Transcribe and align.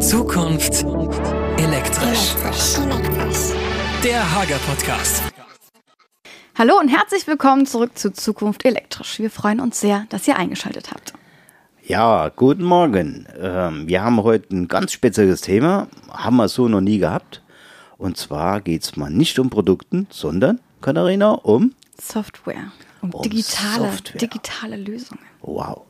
Zukunft 0.00 0.84
elektrisch. 1.58 2.34
Der 4.02 4.34
Hager 4.34 4.56
Podcast. 4.66 5.22
Hallo 6.56 6.78
und 6.80 6.88
herzlich 6.88 7.26
willkommen 7.26 7.66
zurück 7.66 7.98
zu 7.98 8.10
Zukunft 8.12 8.64
elektrisch. 8.64 9.18
Wir 9.18 9.30
freuen 9.30 9.60
uns 9.60 9.78
sehr, 9.80 10.06
dass 10.08 10.26
ihr 10.26 10.36
eingeschaltet 10.36 10.90
habt. 10.90 11.12
Ja, 11.84 12.30
guten 12.30 12.64
Morgen. 12.64 13.26
Ähm, 13.38 13.86
wir 13.88 14.02
haben 14.02 14.22
heute 14.22 14.54
ein 14.56 14.68
ganz 14.68 14.92
spezielles 14.92 15.42
Thema, 15.42 15.88
haben 16.10 16.36
wir 16.36 16.48
so 16.48 16.66
noch 16.68 16.80
nie 16.80 16.98
gehabt. 16.98 17.42
Und 17.98 18.16
zwar 18.16 18.60
geht 18.62 18.82
es 18.82 18.96
mal 18.96 19.10
nicht 19.10 19.38
um 19.38 19.50
Produkten, 19.50 20.06
sondern, 20.10 20.60
Katharina, 20.80 21.32
um 21.32 21.74
Software. 22.00 22.72
Um, 23.02 23.10
Um 23.12 23.22
digitale, 23.22 23.90
Software. 23.92 24.18
digitale 24.18 24.76
Lösungen. 24.76 25.20
Wow. 25.42 25.82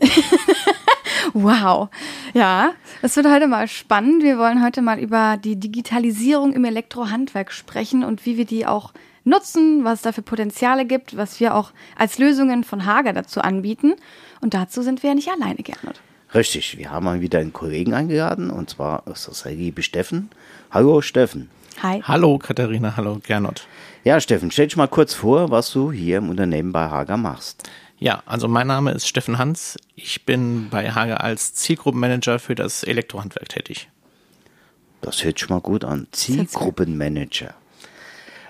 Wow. 1.32 1.88
Ja, 2.34 2.72
es 3.02 3.16
wird 3.16 3.26
heute 3.26 3.46
mal 3.46 3.68
spannend. 3.68 4.22
Wir 4.22 4.38
wollen 4.38 4.64
heute 4.64 4.82
mal 4.82 4.98
über 4.98 5.36
die 5.36 5.56
Digitalisierung 5.56 6.52
im 6.52 6.64
Elektrohandwerk 6.64 7.52
sprechen 7.52 8.04
und 8.04 8.26
wie 8.26 8.36
wir 8.36 8.44
die 8.44 8.66
auch 8.66 8.92
nutzen, 9.24 9.84
was 9.84 9.94
es 9.94 10.02
da 10.02 10.12
für 10.12 10.22
Potenziale 10.22 10.86
gibt, 10.86 11.16
was 11.16 11.40
wir 11.40 11.54
auch 11.54 11.72
als 11.96 12.18
Lösungen 12.18 12.64
von 12.64 12.86
Hager 12.86 13.12
dazu 13.12 13.40
anbieten. 13.40 13.94
Und 14.40 14.54
dazu 14.54 14.82
sind 14.82 15.02
wir 15.02 15.10
ja 15.10 15.14
nicht 15.14 15.30
alleine, 15.30 15.62
Gernot. 15.62 16.00
Richtig, 16.34 16.76
wir 16.76 16.90
haben 16.90 17.04
mal 17.04 17.20
wieder 17.20 17.38
einen 17.38 17.54
Kollegen 17.54 17.94
eingeladen 17.94 18.50
und 18.50 18.68
zwar 18.68 19.06
ist 19.06 19.28
das 19.28 19.44
der 19.44 19.52
liebe 19.52 19.82
Steffen. 19.82 20.28
Hallo 20.70 21.00
Steffen. 21.00 21.48
Hi. 21.82 22.02
Hallo 22.02 22.38
Katharina, 22.38 22.96
hallo 22.96 23.18
Gernot. 23.24 23.66
Ja, 24.04 24.20
Steffen, 24.20 24.50
stell 24.50 24.66
dich 24.66 24.76
mal 24.76 24.88
kurz 24.88 25.14
vor, 25.14 25.50
was 25.50 25.72
du 25.72 25.90
hier 25.90 26.18
im 26.18 26.28
Unternehmen 26.28 26.72
bei 26.72 26.88
Hager 26.88 27.16
machst. 27.16 27.70
Ja, 28.00 28.22
also 28.26 28.46
mein 28.46 28.68
Name 28.68 28.92
ist 28.92 29.08
Steffen 29.08 29.38
Hans. 29.38 29.76
Ich 29.96 30.24
bin 30.24 30.68
bei 30.70 30.92
Hager 30.92 31.22
als 31.22 31.54
Zielgruppenmanager 31.54 32.38
für 32.38 32.54
das 32.54 32.84
Elektrohandwerk 32.84 33.48
tätig. 33.48 33.88
Das 35.00 35.24
hört 35.24 35.38
sich 35.38 35.48
mal 35.48 35.60
gut 35.60 35.84
an. 35.84 36.06
Zielgruppenmanager. 36.12 37.54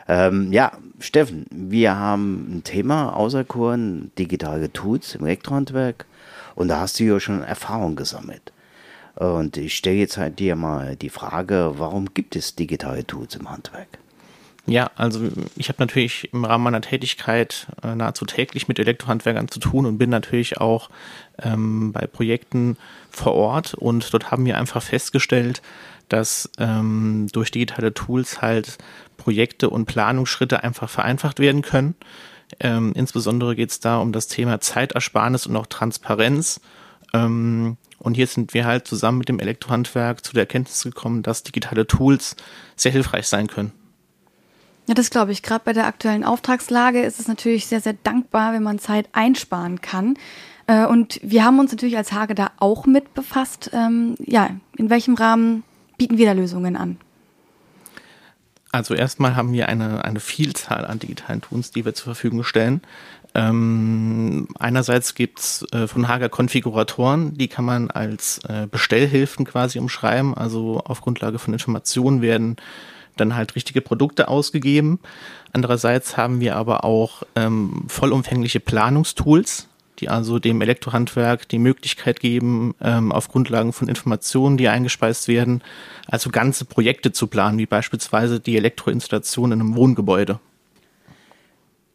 Ähm, 0.06 0.52
ja, 0.52 0.72
Steffen, 1.00 1.46
wir 1.50 1.96
haben 1.96 2.58
ein 2.58 2.64
Thema 2.64 3.14
auserkoren, 3.14 4.10
digitale 4.18 4.72
Tools 4.72 5.14
im 5.14 5.24
Elektrohandwerk. 5.24 6.06
Und 6.54 6.68
da 6.68 6.80
hast 6.80 7.00
du 7.00 7.04
ja 7.04 7.20
schon 7.20 7.42
Erfahrung 7.42 7.96
gesammelt. 7.96 8.52
Und 9.14 9.56
ich 9.56 9.76
stelle 9.76 9.96
jetzt 9.96 10.18
halt 10.18 10.38
dir 10.38 10.56
mal 10.56 10.94
die 10.96 11.10
Frage, 11.10 11.74
warum 11.76 12.12
gibt 12.12 12.36
es 12.36 12.54
digitale 12.54 13.06
Tools 13.06 13.34
im 13.34 13.50
Handwerk? 13.50 13.98
Ja, 14.68 14.90
also 14.96 15.20
ich 15.56 15.70
habe 15.70 15.80
natürlich 15.80 16.32
im 16.34 16.44
Rahmen 16.44 16.64
meiner 16.64 16.82
Tätigkeit 16.82 17.68
äh, 17.82 17.94
nahezu 17.94 18.26
täglich 18.26 18.68
mit 18.68 18.78
Elektrohandwerkern 18.78 19.48
zu 19.48 19.60
tun 19.60 19.86
und 19.86 19.96
bin 19.96 20.10
natürlich 20.10 20.58
auch 20.58 20.90
ähm, 21.42 21.92
bei 21.92 22.06
Projekten 22.06 22.76
vor 23.10 23.32
Ort 23.34 23.72
und 23.72 24.12
dort 24.12 24.30
haben 24.30 24.44
wir 24.44 24.58
einfach 24.58 24.82
festgestellt, 24.82 25.62
dass 26.10 26.50
ähm, 26.58 27.28
durch 27.32 27.50
digitale 27.50 27.94
Tools 27.94 28.42
halt 28.42 28.76
Projekte 29.16 29.70
und 29.70 29.86
Planungsschritte 29.86 30.62
einfach 30.62 30.90
vereinfacht 30.90 31.40
werden 31.40 31.62
können. 31.62 31.94
Ähm, 32.60 32.92
insbesondere 32.94 33.56
geht 33.56 33.70
es 33.70 33.80
da 33.80 33.98
um 33.98 34.12
das 34.12 34.26
Thema 34.26 34.60
Zeitersparnis 34.60 35.46
und 35.46 35.56
auch 35.56 35.66
Transparenz. 35.66 36.60
Ähm, 37.14 37.78
und 37.98 38.14
hier 38.14 38.26
sind 38.26 38.52
wir 38.52 38.66
halt 38.66 38.86
zusammen 38.86 39.18
mit 39.18 39.30
dem 39.30 39.40
Elektrohandwerk 39.40 40.24
zu 40.24 40.34
der 40.34 40.42
Erkenntnis 40.42 40.82
gekommen, 40.82 41.22
dass 41.22 41.42
digitale 41.42 41.86
Tools 41.86 42.36
sehr 42.76 42.92
hilfreich 42.92 43.26
sein 43.26 43.46
können. 43.46 43.72
Ja, 44.88 44.94
das 44.94 45.10
glaube 45.10 45.32
ich. 45.32 45.42
Gerade 45.42 45.62
bei 45.66 45.74
der 45.74 45.86
aktuellen 45.86 46.24
Auftragslage 46.24 47.02
ist 47.02 47.20
es 47.20 47.28
natürlich 47.28 47.66
sehr, 47.66 47.82
sehr 47.82 47.92
dankbar, 47.92 48.54
wenn 48.54 48.62
man 48.62 48.78
Zeit 48.78 49.06
einsparen 49.12 49.82
kann. 49.82 50.16
Äh, 50.66 50.86
Und 50.86 51.20
wir 51.22 51.44
haben 51.44 51.58
uns 51.58 51.70
natürlich 51.70 51.98
als 51.98 52.12
Hage 52.12 52.34
da 52.34 52.52
auch 52.58 52.86
mit 52.86 53.12
befasst. 53.12 53.70
Ähm, 53.74 54.14
Ja, 54.18 54.48
in 54.78 54.88
welchem 54.88 55.14
Rahmen 55.14 55.62
bieten 55.98 56.16
wir 56.16 56.24
da 56.24 56.32
Lösungen 56.32 56.74
an? 56.74 56.96
Also 58.72 58.94
erstmal 58.94 59.36
haben 59.36 59.52
wir 59.52 59.68
eine, 59.68 60.06
eine 60.06 60.20
Vielzahl 60.20 60.86
an 60.86 60.98
digitalen 60.98 61.42
Tools, 61.42 61.70
die 61.70 61.84
wir 61.84 61.94
zur 61.94 62.04
Verfügung 62.04 62.42
stellen. 62.42 62.80
Ähm, 63.34 64.48
einerseits 64.58 65.14
gibt's 65.14 65.66
äh, 65.72 65.86
von 65.86 66.08
Hager 66.08 66.30
Konfiguratoren, 66.30 67.34
die 67.34 67.48
kann 67.48 67.66
man 67.66 67.90
als 67.90 68.40
äh, 68.48 68.66
Bestellhilfen 68.70 69.44
quasi 69.44 69.78
umschreiben. 69.78 70.34
Also 70.34 70.80
auf 70.82 71.02
Grundlage 71.02 71.38
von 71.38 71.52
Informationen 71.52 72.22
werden 72.22 72.56
dann 73.20 73.36
halt 73.36 73.54
richtige 73.54 73.80
Produkte 73.80 74.28
ausgegeben. 74.28 75.00
Andererseits 75.52 76.16
haben 76.16 76.40
wir 76.40 76.56
aber 76.56 76.84
auch 76.84 77.22
ähm, 77.36 77.84
vollumfängliche 77.88 78.60
Planungstools, 78.60 79.68
die 79.98 80.08
also 80.08 80.38
dem 80.38 80.60
Elektrohandwerk 80.60 81.48
die 81.48 81.58
Möglichkeit 81.58 82.20
geben, 82.20 82.74
ähm, 82.80 83.12
auf 83.12 83.28
Grundlagen 83.28 83.72
von 83.72 83.88
Informationen, 83.88 84.56
die 84.56 84.68
eingespeist 84.68 85.28
werden, 85.28 85.62
also 86.06 86.30
ganze 86.30 86.64
Projekte 86.64 87.12
zu 87.12 87.26
planen, 87.26 87.58
wie 87.58 87.66
beispielsweise 87.66 88.40
die 88.40 88.56
Elektroinstallation 88.56 89.52
in 89.52 89.60
einem 89.60 89.76
Wohngebäude. 89.76 90.38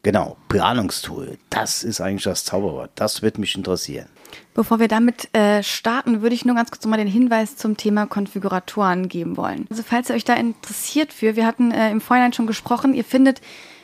Genau, 0.03 0.35
Planungstool. 0.49 1.37
Das 1.49 1.83
ist 1.83 2.01
eigentlich 2.01 2.23
das 2.23 2.43
Zauberwort. 2.43 2.91
Das 2.95 3.21
wird 3.21 3.37
mich 3.37 3.55
interessieren. 3.55 4.07
Bevor 4.53 4.79
wir 4.79 4.87
damit 4.87 5.33
äh, 5.35 5.63
starten, 5.63 6.21
würde 6.21 6.35
ich 6.35 6.45
nur 6.45 6.55
ganz 6.55 6.71
kurz 6.71 6.83
nochmal 6.83 6.99
den 6.99 7.07
Hinweis 7.07 7.55
zum 7.55 7.77
Thema 7.77 8.05
Konfiguratoren 8.05 9.09
geben 9.09 9.37
wollen. 9.37 9.65
Also 9.69 9.83
falls 9.83 10.09
ihr 10.09 10.15
euch 10.15 10.25
da 10.25 10.33
interessiert 10.33 11.13
für, 11.13 11.35
wir 11.35 11.45
hatten 11.45 11.71
äh, 11.71 11.91
im 11.91 12.01
Vorhinein 12.01 12.33
schon 12.33 12.47
gesprochen, 12.47 12.93
ihr 12.93 13.03
findet 13.03 13.41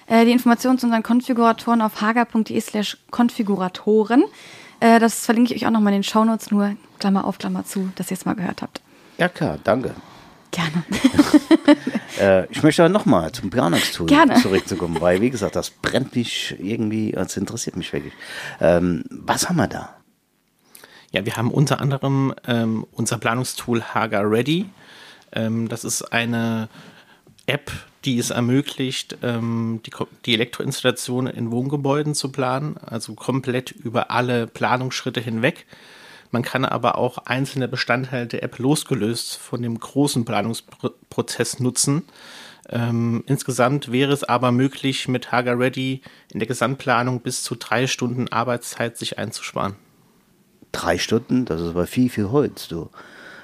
äh, 0.08 0.26
die 0.26 0.32
Informationen 0.32 0.78
zu 0.78 0.88
unseren 0.88 1.04
Konfiguratoren 1.04 1.82
auf 1.82 2.02
hager.de 2.02 2.60
slash 2.62 2.98
Konfiguratoren. 3.12 4.24
Äh, 4.80 5.00
das 5.00 5.26
verlinke 5.26 5.54
ich 5.54 5.62
euch 5.62 5.68
auch 5.68 5.72
nochmal 5.74 5.94
in 5.94 6.00
den 6.00 6.04
Shownotes, 6.04 6.52
nur 6.52 6.76
Klammer 7.00 7.26
auf, 7.26 7.38
Klammer 7.38 7.66
zu, 7.66 7.92
dass 7.96 8.12
ihr 8.12 8.18
es 8.18 8.26
mal 8.26 8.36
gehört 8.36 8.62
habt. 8.62 8.82
Ja 9.18 9.30
klar, 9.30 9.58
danke. 9.64 9.96
Gerne. 10.52 10.84
Äh, 12.20 12.52
ich 12.52 12.64
möchte 12.64 12.84
aber 12.84 12.92
nochmal 12.92 13.32
zum 13.32 13.50
Planungstool 13.50 14.08
Gerne. 14.08 14.34
zurückzukommen, 14.42 15.00
weil, 15.00 15.22
wie 15.22 15.30
gesagt, 15.30 15.56
das 15.56 15.70
brennt 15.70 16.16
mich 16.16 16.54
irgendwie, 16.60 17.12
das 17.12 17.38
interessiert 17.38 17.78
mich 17.78 17.94
wirklich. 17.94 18.12
Ähm, 18.60 19.06
was 19.10 19.48
haben 19.48 19.56
wir 19.56 19.68
da? 19.68 19.99
Ja, 21.12 21.26
wir 21.26 21.38
haben 21.38 21.52
unter 21.52 21.82
anderem 21.82 22.34
ähm, 22.48 22.86
unser 22.92 23.18
Planungstool 23.18 23.82
Hager 23.82 24.30
Ready. 24.30 24.66
Ähm, 25.32 25.68
das 25.68 25.84
ist 25.84 26.14
eine 26.14 26.70
App, 27.48 27.72
die 28.06 28.20
es 28.20 28.30
ermöglicht, 28.30 29.18
ähm, 29.24 29.82
die, 29.86 29.92
die 30.26 30.34
Elektroinstallation 30.36 31.28
in 31.28 31.52
Wohngebäuden 31.52 32.14
zu 32.14 32.32
planen, 32.32 32.78
also 32.78 33.16
komplett 33.16 33.72
über 33.72 34.12
alle 34.12 34.46
Planungsschritte 34.46 35.20
hinweg. 35.20 35.66
Man 36.32 36.44
kann 36.44 36.64
aber 36.64 37.00
auch 37.00 37.18
einzelne 37.18 37.68
Bestandteile 37.68 38.28
der 38.28 38.44
App 38.44 38.60
losgelöst 38.60 39.36
von 39.36 39.64
dem 39.64 39.80
großen 39.80 40.26
Planungsprozess 40.26 41.60
nutzen. 41.60 42.04
Ähm, 42.70 43.24
insgesamt 43.26 43.92
wäre 43.92 44.14
es 44.14 44.24
aber 44.24 44.52
möglich, 44.52 45.08
mit 45.08 45.32
Hager 45.32 45.58
Ready 45.58 46.02
in 46.32 46.38
der 46.38 46.48
Gesamtplanung 46.48 47.22
bis 47.22 47.42
zu 47.42 47.56
drei 47.56 47.88
Stunden 47.88 48.28
Arbeitszeit 48.28 48.96
sich 48.96 49.18
einzusparen. 49.18 49.76
Drei 50.72 50.98
Stunden, 50.98 51.46
das 51.46 51.62
ist 51.62 51.70
aber 51.70 51.88
viel, 51.88 52.10
viel 52.10 52.30
Holz, 52.30 52.68
du. 52.68 52.90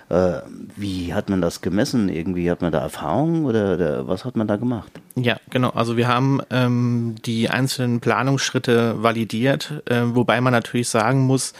Äh, 0.09 0.41
wie 0.75 1.13
hat 1.13 1.29
man 1.29 1.41
das 1.41 1.61
gemessen? 1.61 2.09
Irgendwie 2.09 2.51
hat 2.51 2.61
man 2.61 2.71
da 2.71 2.79
Erfahrung 2.79 3.45
oder, 3.45 3.73
oder 3.73 4.07
was 4.07 4.23
hat 4.23 4.35
man 4.35 4.47
da 4.47 4.55
gemacht? 4.55 4.91
Ja, 5.15 5.37
genau. 5.49 5.69
Also 5.71 5.97
wir 5.97 6.07
haben 6.07 6.41
ähm, 6.51 7.15
die 7.25 7.49
einzelnen 7.49 8.01
Planungsschritte 8.01 9.01
validiert, 9.01 9.81
äh, 9.85 10.01
wobei 10.03 10.41
man 10.41 10.53
natürlich 10.53 10.89
sagen 10.89 11.21
muss, 11.21 11.53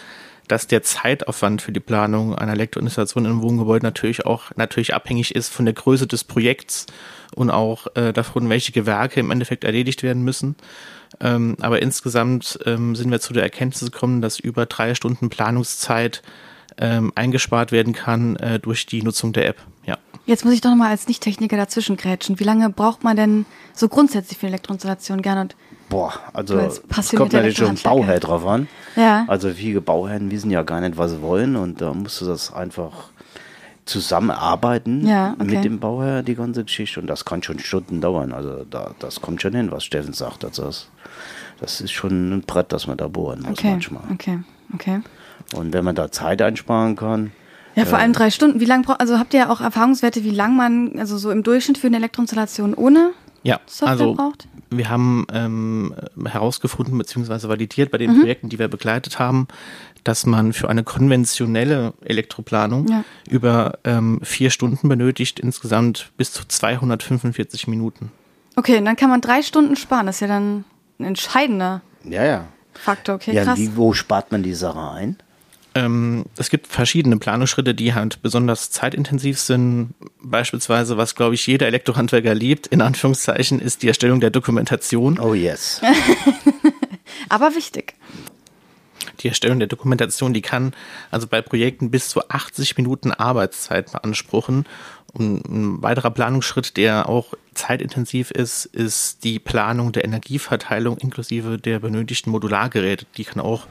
dass 0.48 0.68
der 0.68 0.84
Zeitaufwand 0.84 1.64
für 1.64 1.72
die 1.72 1.80
Planung 1.80 2.36
einer 2.36 2.54
Elektroinstallation 2.54 3.26
in 3.26 3.32
einem 3.32 3.42
Wohngebäude 3.42 3.84
natürlich 3.84 4.28
auch 4.28 4.52
natürlich 4.56 4.94
abhängig 4.94 5.34
ist 5.34 5.52
von 5.52 5.66
der 5.66 5.74
Größe 5.74 6.06
des 6.06 6.24
Projekts 6.24 6.86
und 7.36 7.50
auch 7.50 7.88
äh, 7.96 8.14
davon, 8.14 8.48
welche 8.50 8.72
Gewerke 8.72 9.20
im 9.20 9.32
Endeffekt 9.32 9.64
erledigt 9.64 10.04
werden 10.04 10.24
müssen. 10.24 10.56
Ähm, 11.20 11.56
aber 11.62 11.82
insgesamt 11.82 12.60
ähm, 12.66 12.96
sind 12.96 13.12
wir 13.12 13.20
zu 13.20 13.34
der 13.34 13.44
Erkenntnis 13.44 13.92
gekommen, 13.92 14.22
dass 14.22 14.40
über 14.40 14.66
drei 14.66 14.96
Stunden 14.96 15.30
Planungszeit 15.30 16.22
ähm, 16.78 17.12
eingespart 17.16 17.72
werden 17.72 17.94
kann 17.94 18.36
äh, 18.38 18.60
durch 18.60 18.86
die 18.86 19.02
Nutzung 19.02 19.34
der 19.34 19.48
App. 19.48 19.58
Ja. 19.86 19.98
Jetzt 20.26 20.44
muss 20.44 20.54
ich 20.54 20.62
doch 20.62 20.72
nochmal 20.72 20.90
als 20.90 21.08
Nicht-Techniker 21.08 21.56
dazwischen 21.56 21.98
grätschen. 21.98 22.40
Wie 22.40 22.44
lange 22.44 22.70
braucht 22.70 23.04
man 23.04 23.16
denn 23.16 23.46
so 23.74 23.88
grundsätzlich 23.88 24.40
für 24.40 24.48
eine 24.48 24.56
Elektroinstallation, 24.56 25.22
Gernot? 25.22 25.56
Boah, 25.90 26.14
also 26.34 26.58
es 26.58 26.82
kommt 27.12 27.34
natürlich 27.34 27.58
schon. 27.58 27.76
Bauherr 27.76 28.20
drauf 28.20 28.46
an. 28.46 28.68
Ja. 28.96 29.26
Also 29.28 29.52
viele 29.52 29.82
Bauherren 29.82 30.32
wissen 30.32 30.50
ja 30.50 30.64
gar 30.64 30.82
nicht, 30.82 30.98
was 30.98 31.12
sie 31.12 31.22
wollen 31.22 31.56
und 31.56 31.80
da 31.80 31.94
musst 31.94 32.22
du 32.22 32.26
das 32.26 32.52
einfach 32.52 33.12
zusammenarbeiten 33.86 35.06
Ja, 35.08 35.36
okay. 35.40 35.56
mit 35.56 35.64
dem 35.64 35.80
Bauherr, 35.80 36.24
die 36.24 36.36
ganze 36.36 36.64
Geschichte. 36.64 37.00
Und 37.00 37.08
das 37.08 37.24
kann 37.26 37.44
schon 37.44 37.60
Stunden 37.60 38.02
dauern. 38.02 38.34
Also 38.34 38.66
da, 38.70 38.92
das 39.00 39.22
kommt 39.22 39.42
schon 39.42 39.54
hin, 39.54 39.72
was 39.72 39.84
Steffen 39.84 40.14
sagt. 40.14 40.44
Also 40.44 40.64
das, 40.64 40.90
das 41.60 41.82
ist 41.82 41.92
schon 41.92 42.38
ein 42.38 42.42
Brett, 42.42 42.72
das 42.72 42.88
man 42.88 42.98
da 42.98 43.08
bohren 43.08 43.42
muss 43.42 43.52
Okay, 43.52 43.72
manchmal. 43.72 44.04
okay, 44.12 44.40
okay. 44.74 45.02
Und 45.54 45.74
wenn 45.74 45.86
man 45.86 45.96
da 45.96 46.12
Zeit 46.12 46.42
einsparen 46.42 46.96
kann, 46.96 47.32
Ja, 47.76 47.86
vor 47.86 48.00
allem 48.00 48.14
drei 48.14 48.32
Stunden. 48.32 48.60
Wie 48.60 48.66
lange 48.66 48.84
braucht, 48.84 49.02
also 49.02 49.20
habt 49.20 49.34
ihr 49.34 49.52
auch 49.52 49.62
Erfahrungswerte, 49.62 50.24
wie 50.24 50.32
lang 50.32 50.56
man, 50.56 50.98
also 50.98 51.18
so 51.18 51.30
im 51.30 51.44
Durchschnitt 51.44 51.78
für 51.78 51.88
eine 51.88 51.98
Elektroinstallation 51.98 52.74
ohne 52.74 53.12
ja, 53.44 53.60
Software 53.68 53.90
also 53.90 54.14
braucht? 54.16 54.48
Wir 54.72 54.90
haben 54.90 55.28
ähm, 55.32 55.94
herausgefunden 56.26 56.98
bzw. 56.98 57.48
validiert 57.48 57.92
bei 57.92 58.00
den 58.00 58.14
mhm. 58.14 58.20
Projekten, 58.22 58.50
die 58.50 58.58
wir 58.58 58.68
begleitet 58.68 59.20
haben, 59.20 59.48
dass 60.06 60.26
man 60.26 60.54
für 60.54 60.70
eine 60.70 60.84
konventionelle 60.84 61.94
Elektroplanung 62.06 62.88
ja. 62.88 63.04
über 63.28 63.80
ähm, 63.84 64.20
vier 64.24 64.52
Stunden 64.52 64.88
benötigt, 64.88 65.40
insgesamt 65.40 66.12
bis 66.16 66.32
zu 66.32 66.48
245 66.48 67.68
Minuten. 67.68 68.12
Okay, 68.56 68.78
und 68.78 68.86
dann 68.86 68.96
kann 68.96 69.10
man 69.10 69.20
drei 69.20 69.42
Stunden 69.42 69.76
sparen. 69.76 70.06
Das 70.06 70.18
ist 70.18 70.20
ja 70.22 70.28
dann 70.28 70.64
ein 71.00 71.06
entscheidender 71.06 71.82
ja, 72.04 72.24
ja. 72.24 72.46
Faktor. 72.74 73.16
Okay, 73.16 73.34
ja, 73.34 73.44
krass. 73.44 73.58
Wie, 73.60 73.76
wo 73.76 73.94
spart 73.94 74.32
man 74.32 74.44
die 74.44 74.54
Sache 74.54 74.92
ein? 74.92 75.18
Ähm, 75.74 76.26
es 76.38 76.50
gibt 76.50 76.68
verschiedene 76.68 77.18
Planungsschritte, 77.18 77.76
die 77.76 77.94
halt 77.94 78.22
besonders 78.22 78.72
zeitintensiv 78.72 79.40
sind. 79.40 79.94
Beispielsweise, 80.22 80.96
was 80.98 81.16
glaube 81.16 81.36
ich 81.36 81.46
jeder 81.48 81.68
Elektrohandwerker 81.68 82.34
liebt, 82.34 82.68
in 82.68 82.82
Anführungszeichen, 82.82 83.60
ist 83.60 83.84
die 83.84 83.90
Erstellung 83.90 84.22
der 84.22 84.30
Dokumentation. 84.30 85.20
Oh 85.20 85.34
yes. 85.34 85.82
Aber 87.30 87.56
wichtig. 87.56 87.96
Die 89.26 89.30
Erstellung 89.30 89.58
der 89.58 89.68
Dokumentation, 89.68 90.36
die 90.36 90.44
kann 90.44 90.76
also 91.10 91.26
bei 91.26 91.42
Projekten 91.42 91.90
bis 91.90 92.10
zu 92.10 92.30
80 92.30 92.78
Minuten 92.78 93.12
Arbeitszeit 93.12 93.92
beanspruchen. 93.92 94.68
Und 95.14 95.50
ein 95.50 95.82
weiterer 95.82 96.12
Planungsschritt, 96.12 96.78
der 96.78 97.10
auch 97.10 97.34
zeitintensiv 97.56 98.30
ist, 98.30 98.66
ist 98.66 99.24
die 99.24 99.40
Planung 99.40 99.94
der 99.94 100.06
Energieverteilung 100.06 101.00
inklusive 101.00 101.58
der 101.58 101.80
benötigten 101.80 102.30
Modulargeräte. 102.30 103.08
Die 103.18 103.24
kann 103.24 103.42
auch 103.42 103.66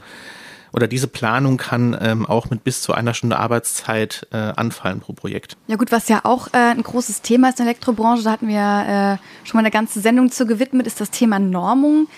oder 0.73 0.89
diese 0.89 1.07
Planung 1.07 1.55
kann 1.55 1.97
ähm, 2.01 2.25
auch 2.25 2.49
mit 2.49 2.65
bis 2.65 2.81
zu 2.81 2.93
einer 2.93 3.13
Stunde 3.13 3.39
Arbeitszeit 3.39 4.27
äh, 4.33 4.35
anfallen 4.35 4.99
pro 4.99 5.13
Projekt. 5.13 5.55
Ja 5.67 5.77
gut, 5.77 5.93
was 5.93 6.09
ja 6.09 6.19
auch 6.25 6.47
äh, 6.47 6.57
ein 6.57 6.83
großes 6.83 7.21
Thema 7.21 7.47
ist 7.47 7.61
in 7.61 7.65
der 7.65 7.71
Elektrobranche, 7.71 8.23
da 8.23 8.31
hatten 8.31 8.49
wir 8.49 8.57
äh, 8.57 9.47
schon 9.47 9.57
mal 9.57 9.61
eine 9.61 9.71
ganze 9.71 10.01
Sendung 10.01 10.31
zu 10.31 10.45
gewidmet, 10.45 10.85
ist 10.85 10.99
das 10.99 11.11
Thema 11.11 11.39
Normung. 11.39 12.09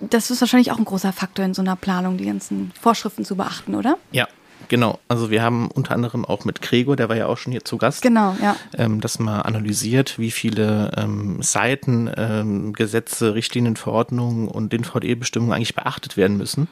Das 0.00 0.30
ist 0.30 0.40
wahrscheinlich 0.40 0.72
auch 0.72 0.78
ein 0.78 0.84
großer 0.84 1.12
Faktor 1.12 1.44
in 1.44 1.54
so 1.54 1.62
einer 1.62 1.76
Planung, 1.76 2.18
die 2.18 2.26
ganzen 2.26 2.72
Vorschriften 2.80 3.24
zu 3.24 3.36
beachten, 3.36 3.74
oder? 3.74 3.98
Ja, 4.12 4.26
Genau, 4.68 4.98
also 5.06 5.30
wir 5.30 5.42
haben 5.42 5.70
unter 5.70 5.94
anderem 5.94 6.24
auch 6.24 6.44
mit 6.44 6.60
Gregor, 6.60 6.96
der 6.96 7.08
war 7.08 7.16
ja 7.16 7.26
auch 7.26 7.38
schon 7.38 7.52
hier 7.52 7.64
zu 7.64 7.76
Gast, 7.78 8.02
genau, 8.02 8.36
ja. 8.42 8.56
ähm, 8.76 9.00
das 9.00 9.18
mal 9.18 9.42
analysiert, 9.42 10.18
wie 10.18 10.30
viele 10.30 10.90
ähm, 10.96 11.40
Seiten, 11.42 12.10
ähm, 12.16 12.72
Gesetze, 12.72 13.34
Richtlinien, 13.34 13.76
Verordnungen 13.76 14.48
und 14.48 14.72
den 14.72 14.84
VDE-Bestimmungen 14.84 15.52
eigentlich 15.52 15.74
beachtet 15.74 16.16
werden 16.16 16.36
müssen. 16.36 16.68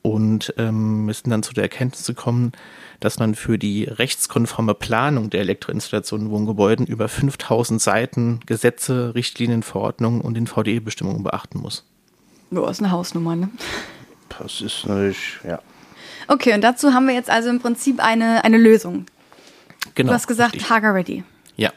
Und 0.00 0.54
ähm, 0.58 1.06
müssen 1.06 1.28
dann 1.28 1.42
zu 1.42 1.52
der 1.52 1.64
Erkenntnis 1.64 2.06
gekommen, 2.06 2.52
dass 3.00 3.18
man 3.18 3.34
für 3.34 3.58
die 3.58 3.82
rechtskonforme 3.84 4.74
Planung 4.74 5.28
der 5.28 5.40
Elektroinstallation 5.40 6.20
in 6.22 6.30
Wohngebäuden 6.30 6.86
über 6.86 7.08
5000 7.08 7.82
Seiten 7.82 8.40
Gesetze, 8.46 9.16
Richtlinien, 9.16 9.64
Verordnungen 9.64 10.20
und 10.20 10.34
den 10.34 10.46
VDE-Bestimmungen 10.46 11.24
beachten 11.24 11.58
muss. 11.58 11.84
Ja, 12.50 12.68
ist 12.70 12.80
eine 12.80 12.90
Hausnummer, 12.90 13.36
ne? 13.36 13.50
Das 14.38 14.60
ist 14.60 14.86
natürlich, 14.86 15.38
ja. 15.44 15.60
Okay, 16.28 16.54
und 16.54 16.62
dazu 16.62 16.92
haben 16.92 17.06
wir 17.06 17.14
jetzt 17.14 17.30
also 17.30 17.48
im 17.48 17.60
Prinzip 17.60 18.02
eine, 18.04 18.44
eine 18.44 18.58
Lösung. 18.58 19.06
Genau. 19.94 20.10
Du 20.10 20.14
hast 20.14 20.26
gesagt, 20.26 20.54
richtig. 20.54 20.70
Hager 20.70 20.94
Ready. 20.94 21.24
Ja. 21.56 21.72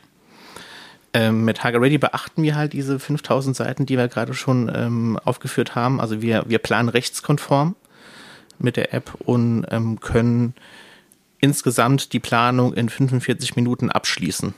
Ähm, 1.14 1.46
mit 1.46 1.64
Hager 1.64 1.82
Ready 1.82 1.98
beachten 1.98 2.44
wir 2.44 2.56
halt 2.56 2.74
diese 2.74 3.00
5000 3.00 3.56
Seiten, 3.56 3.86
die 3.86 3.98
wir 3.98 4.08
gerade 4.08 4.34
schon 4.34 4.72
ähm, 4.74 5.20
aufgeführt 5.24 5.76
haben. 5.76 6.00
Also 6.00 6.22
wir, 6.22 6.44
wir 6.48 6.60
planen 6.60 6.90
rechtskonform 6.90 7.76
mit 8.60 8.78
der 8.78 8.94
App 8.94 9.16
und 9.20 9.66
ähm, 9.72 10.00
können 10.00 10.54
insgesamt 11.40 12.14
die 12.14 12.20
Planung 12.20 12.74
in 12.74 12.90
45 12.90 13.56
Minuten 13.56 13.90
abschließen. 13.90 14.54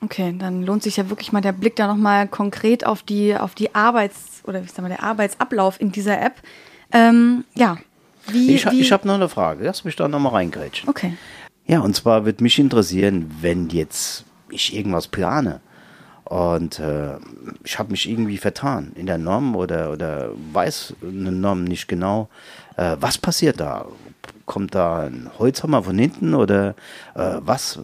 Okay, 0.00 0.34
dann 0.38 0.62
lohnt 0.62 0.82
sich 0.82 0.96
ja 0.96 1.10
wirklich 1.10 1.32
mal 1.32 1.40
der 1.40 1.52
Blick 1.52 1.74
da 1.76 1.86
nochmal 1.86 2.28
konkret 2.28 2.86
auf 2.86 3.02
die, 3.02 3.36
auf 3.36 3.54
die 3.54 3.74
Arbeits- 3.74 4.42
oder 4.44 4.62
wie 4.62 4.68
sag 4.68 4.82
mal, 4.82 4.88
der 4.88 5.02
Arbeitsablauf 5.02 5.80
in 5.80 5.90
dieser 5.90 6.20
App. 6.20 6.34
Ähm, 6.92 7.44
ja, 7.54 7.78
wie, 8.28 8.54
ich, 8.54 8.66
ich 8.66 8.92
habe 8.92 9.06
noch 9.06 9.14
eine 9.14 9.28
Frage. 9.28 9.64
Lass 9.64 9.84
mich 9.84 9.96
da 9.96 10.06
nochmal 10.06 10.32
reingrätschen. 10.32 10.88
Okay. 10.88 11.16
Ja, 11.66 11.80
und 11.80 11.94
zwar 11.94 12.24
würde 12.24 12.42
mich 12.42 12.58
interessieren, 12.58 13.30
wenn 13.40 13.68
jetzt 13.70 14.24
ich 14.50 14.74
irgendwas 14.74 15.08
plane 15.08 15.60
und 16.24 16.78
äh, 16.78 17.16
ich 17.64 17.78
habe 17.78 17.90
mich 17.90 18.08
irgendwie 18.08 18.38
vertan 18.38 18.92
in 18.94 19.06
der 19.06 19.18
Norm 19.18 19.56
oder, 19.56 19.92
oder 19.92 20.30
weiß 20.52 20.94
eine 21.02 21.32
Norm 21.32 21.64
nicht 21.64 21.88
genau, 21.88 22.28
äh, 22.76 22.96
was 23.00 23.18
passiert 23.18 23.60
da? 23.60 23.86
Kommt 24.46 24.74
da 24.74 25.06
ein 25.06 25.30
Holzhammer 25.38 25.82
von 25.82 25.98
hinten 25.98 26.34
oder 26.34 26.74
äh, 27.14 27.36
was 27.40 27.78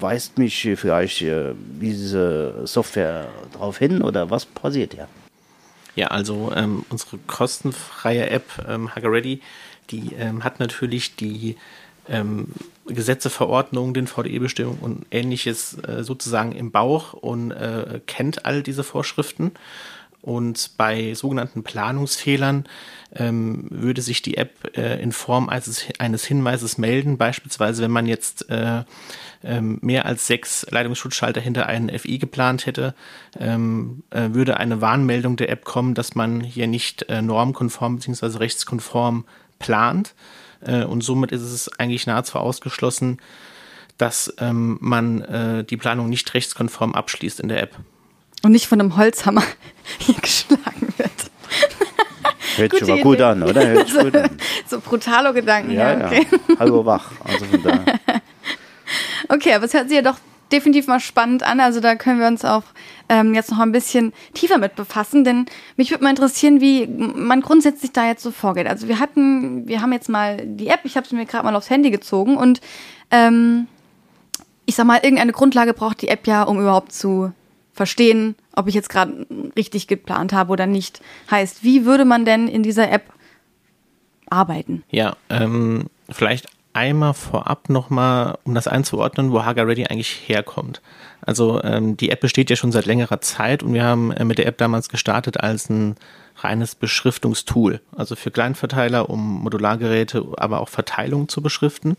weist 0.00 0.38
mich 0.38 0.68
vielleicht 0.76 1.22
äh, 1.22 1.52
diese 1.56 2.66
Software 2.66 3.28
darauf 3.52 3.78
hin 3.78 4.02
oder 4.02 4.30
was 4.30 4.46
passiert 4.46 4.94
ja? 4.94 5.08
Ja, 5.96 6.06
also 6.08 6.52
ähm, 6.54 6.84
unsere 6.88 7.18
kostenfreie 7.26 8.30
App 8.30 8.44
ähm, 8.68 8.88
Ready, 8.88 9.40
die 9.90 10.14
ähm, 10.14 10.44
hat 10.44 10.60
natürlich 10.60 11.16
die 11.16 11.56
ähm, 12.08 12.48
Gesetze, 12.86 13.30
Verordnungen, 13.30 13.94
den 13.94 14.06
VDE-Bestimmungen 14.06 14.80
und 14.80 15.06
ähnliches 15.10 15.76
äh, 15.86 16.02
sozusagen 16.02 16.52
im 16.52 16.70
Bauch 16.70 17.12
und 17.12 17.50
äh, 17.50 18.00
kennt 18.06 18.44
all 18.46 18.62
diese 18.62 18.84
Vorschriften. 18.84 19.52
Und 20.22 20.72
bei 20.76 21.14
sogenannten 21.14 21.62
Planungsfehlern 21.62 22.64
ähm, 23.14 23.66
würde 23.70 24.02
sich 24.02 24.20
die 24.20 24.36
App 24.36 24.76
äh, 24.76 25.00
in 25.02 25.12
Form 25.12 25.48
eines, 25.48 25.86
eines 25.98 26.24
Hinweises 26.24 26.76
melden, 26.76 27.16
beispielsweise 27.16 27.82
wenn 27.82 27.90
man 27.90 28.06
jetzt 28.06 28.50
äh, 28.50 28.84
ähm, 29.42 29.78
mehr 29.80 30.04
als 30.04 30.26
sechs 30.26 30.66
Leitungsschutzschalter 30.70 31.40
hinter 31.40 31.66
einen 31.66 31.96
FI 31.98 32.18
geplant 32.18 32.66
hätte, 32.66 32.94
ähm, 33.38 34.02
äh, 34.10 34.28
würde 34.32 34.58
eine 34.58 34.82
Warnmeldung 34.82 35.36
der 35.36 35.48
App 35.48 35.64
kommen, 35.64 35.94
dass 35.94 36.14
man 36.14 36.40
hier 36.40 36.66
nicht 36.66 37.08
äh, 37.08 37.22
normkonform 37.22 37.96
bzw. 37.96 38.38
rechtskonform 38.38 39.24
plant. 39.58 40.14
Äh, 40.60 40.84
und 40.84 41.02
somit 41.02 41.32
ist 41.32 41.42
es 41.42 41.68
eigentlich 41.78 42.06
nahezu 42.06 42.38
ausgeschlossen, 42.38 43.18
dass 43.96 44.34
ähm, 44.38 44.78
man 44.80 45.22
äh, 45.22 45.64
die 45.64 45.76
Planung 45.76 46.08
nicht 46.08 46.32
rechtskonform 46.34 46.94
abschließt 46.94 47.40
in 47.40 47.48
der 47.48 47.62
App. 47.62 47.76
Und 48.42 48.52
nicht 48.52 48.66
von 48.66 48.80
einem 48.80 48.96
Holzhammer 48.96 49.42
hier 49.98 50.14
geschlagen 50.14 50.94
wird. 50.96 51.10
Hört 52.56 52.78
schon 52.78 52.88
mal 52.88 53.02
gut 53.02 53.20
an, 53.20 53.42
oder? 53.42 53.66
Hört 53.66 53.94
gut 53.98 54.16
an. 54.16 54.30
So 54.66 54.80
brutale 54.80 55.32
Gedanken, 55.32 55.72
ja. 55.72 55.98
ja, 55.98 56.06
okay. 56.06 56.26
ja. 56.30 56.38
Hallo 56.58 56.84
wach. 56.84 57.10
Also 57.24 57.44
von 57.44 57.62
da. 57.62 57.84
Okay, 59.28 59.54
aber 59.54 59.64
es 59.66 59.74
hört 59.74 59.88
sich 59.88 59.94
ja 59.96 60.02
doch 60.02 60.16
definitiv 60.50 60.88
mal 60.88 60.98
spannend 60.98 61.44
an. 61.44 61.60
Also 61.60 61.78
da 61.78 61.94
können 61.94 62.18
wir 62.18 62.26
uns 62.26 62.44
auch 62.44 62.64
ähm, 63.08 63.34
jetzt 63.34 63.52
noch 63.52 63.60
ein 63.60 63.70
bisschen 63.70 64.12
tiefer 64.34 64.58
mit 64.58 64.74
befassen, 64.74 65.22
denn 65.22 65.46
mich 65.76 65.92
würde 65.92 66.02
mal 66.02 66.10
interessieren, 66.10 66.60
wie 66.60 66.88
man 66.88 67.40
grundsätzlich 67.40 67.92
da 67.92 68.08
jetzt 68.08 68.24
so 68.24 68.32
vorgeht. 68.32 68.66
Also 68.66 68.88
wir 68.88 68.98
hatten, 68.98 69.68
wir 69.68 69.82
haben 69.82 69.92
jetzt 69.92 70.08
mal 70.08 70.38
die 70.44 70.66
App, 70.66 70.80
ich 70.84 70.96
habe 70.96 71.06
sie 71.06 71.14
mir 71.14 71.26
gerade 71.26 71.44
mal 71.44 71.54
aufs 71.54 71.70
Handy 71.70 71.92
gezogen 71.92 72.36
und 72.36 72.60
ähm, 73.12 73.68
ich 74.66 74.74
sag 74.74 74.86
mal, 74.86 75.00
irgendeine 75.02 75.32
Grundlage 75.32 75.74
braucht 75.74 76.02
die 76.02 76.08
App 76.08 76.26
ja, 76.26 76.42
um 76.42 76.60
überhaupt 76.60 76.92
zu 76.92 77.32
verstehen, 77.80 78.34
ob 78.54 78.68
ich 78.68 78.74
jetzt 78.74 78.90
gerade 78.90 79.26
richtig 79.56 79.86
geplant 79.86 80.34
habe 80.34 80.52
oder 80.52 80.66
nicht. 80.66 81.00
Heißt, 81.30 81.64
wie 81.64 81.86
würde 81.86 82.04
man 82.04 82.26
denn 82.26 82.46
in 82.46 82.62
dieser 82.62 82.92
App 82.92 83.04
arbeiten? 84.28 84.82
Ja, 84.90 85.16
ähm, 85.30 85.86
vielleicht 86.10 86.48
einmal 86.74 87.14
vorab 87.14 87.70
nochmal, 87.70 88.36
um 88.44 88.54
das 88.54 88.68
einzuordnen, 88.68 89.32
wo 89.32 89.46
Haga 89.46 89.62
Ready 89.62 89.86
eigentlich 89.86 90.28
herkommt. 90.28 90.82
Also 91.22 91.62
ähm, 91.62 91.96
die 91.96 92.10
App 92.10 92.20
besteht 92.20 92.50
ja 92.50 92.56
schon 92.56 92.70
seit 92.70 92.84
längerer 92.84 93.22
Zeit 93.22 93.62
und 93.62 93.72
wir 93.72 93.82
haben 93.82 94.12
äh, 94.12 94.26
mit 94.26 94.36
der 94.36 94.44
App 94.44 94.58
damals 94.58 94.90
gestartet 94.90 95.40
als 95.40 95.70
ein 95.70 95.96
reines 96.36 96.74
Beschriftungstool, 96.74 97.80
also 97.96 98.14
für 98.14 98.30
Kleinverteiler, 98.30 99.08
um 99.08 99.42
Modulargeräte, 99.42 100.22
aber 100.36 100.60
auch 100.60 100.68
Verteilungen 100.68 101.30
zu 101.30 101.40
beschriften. 101.40 101.96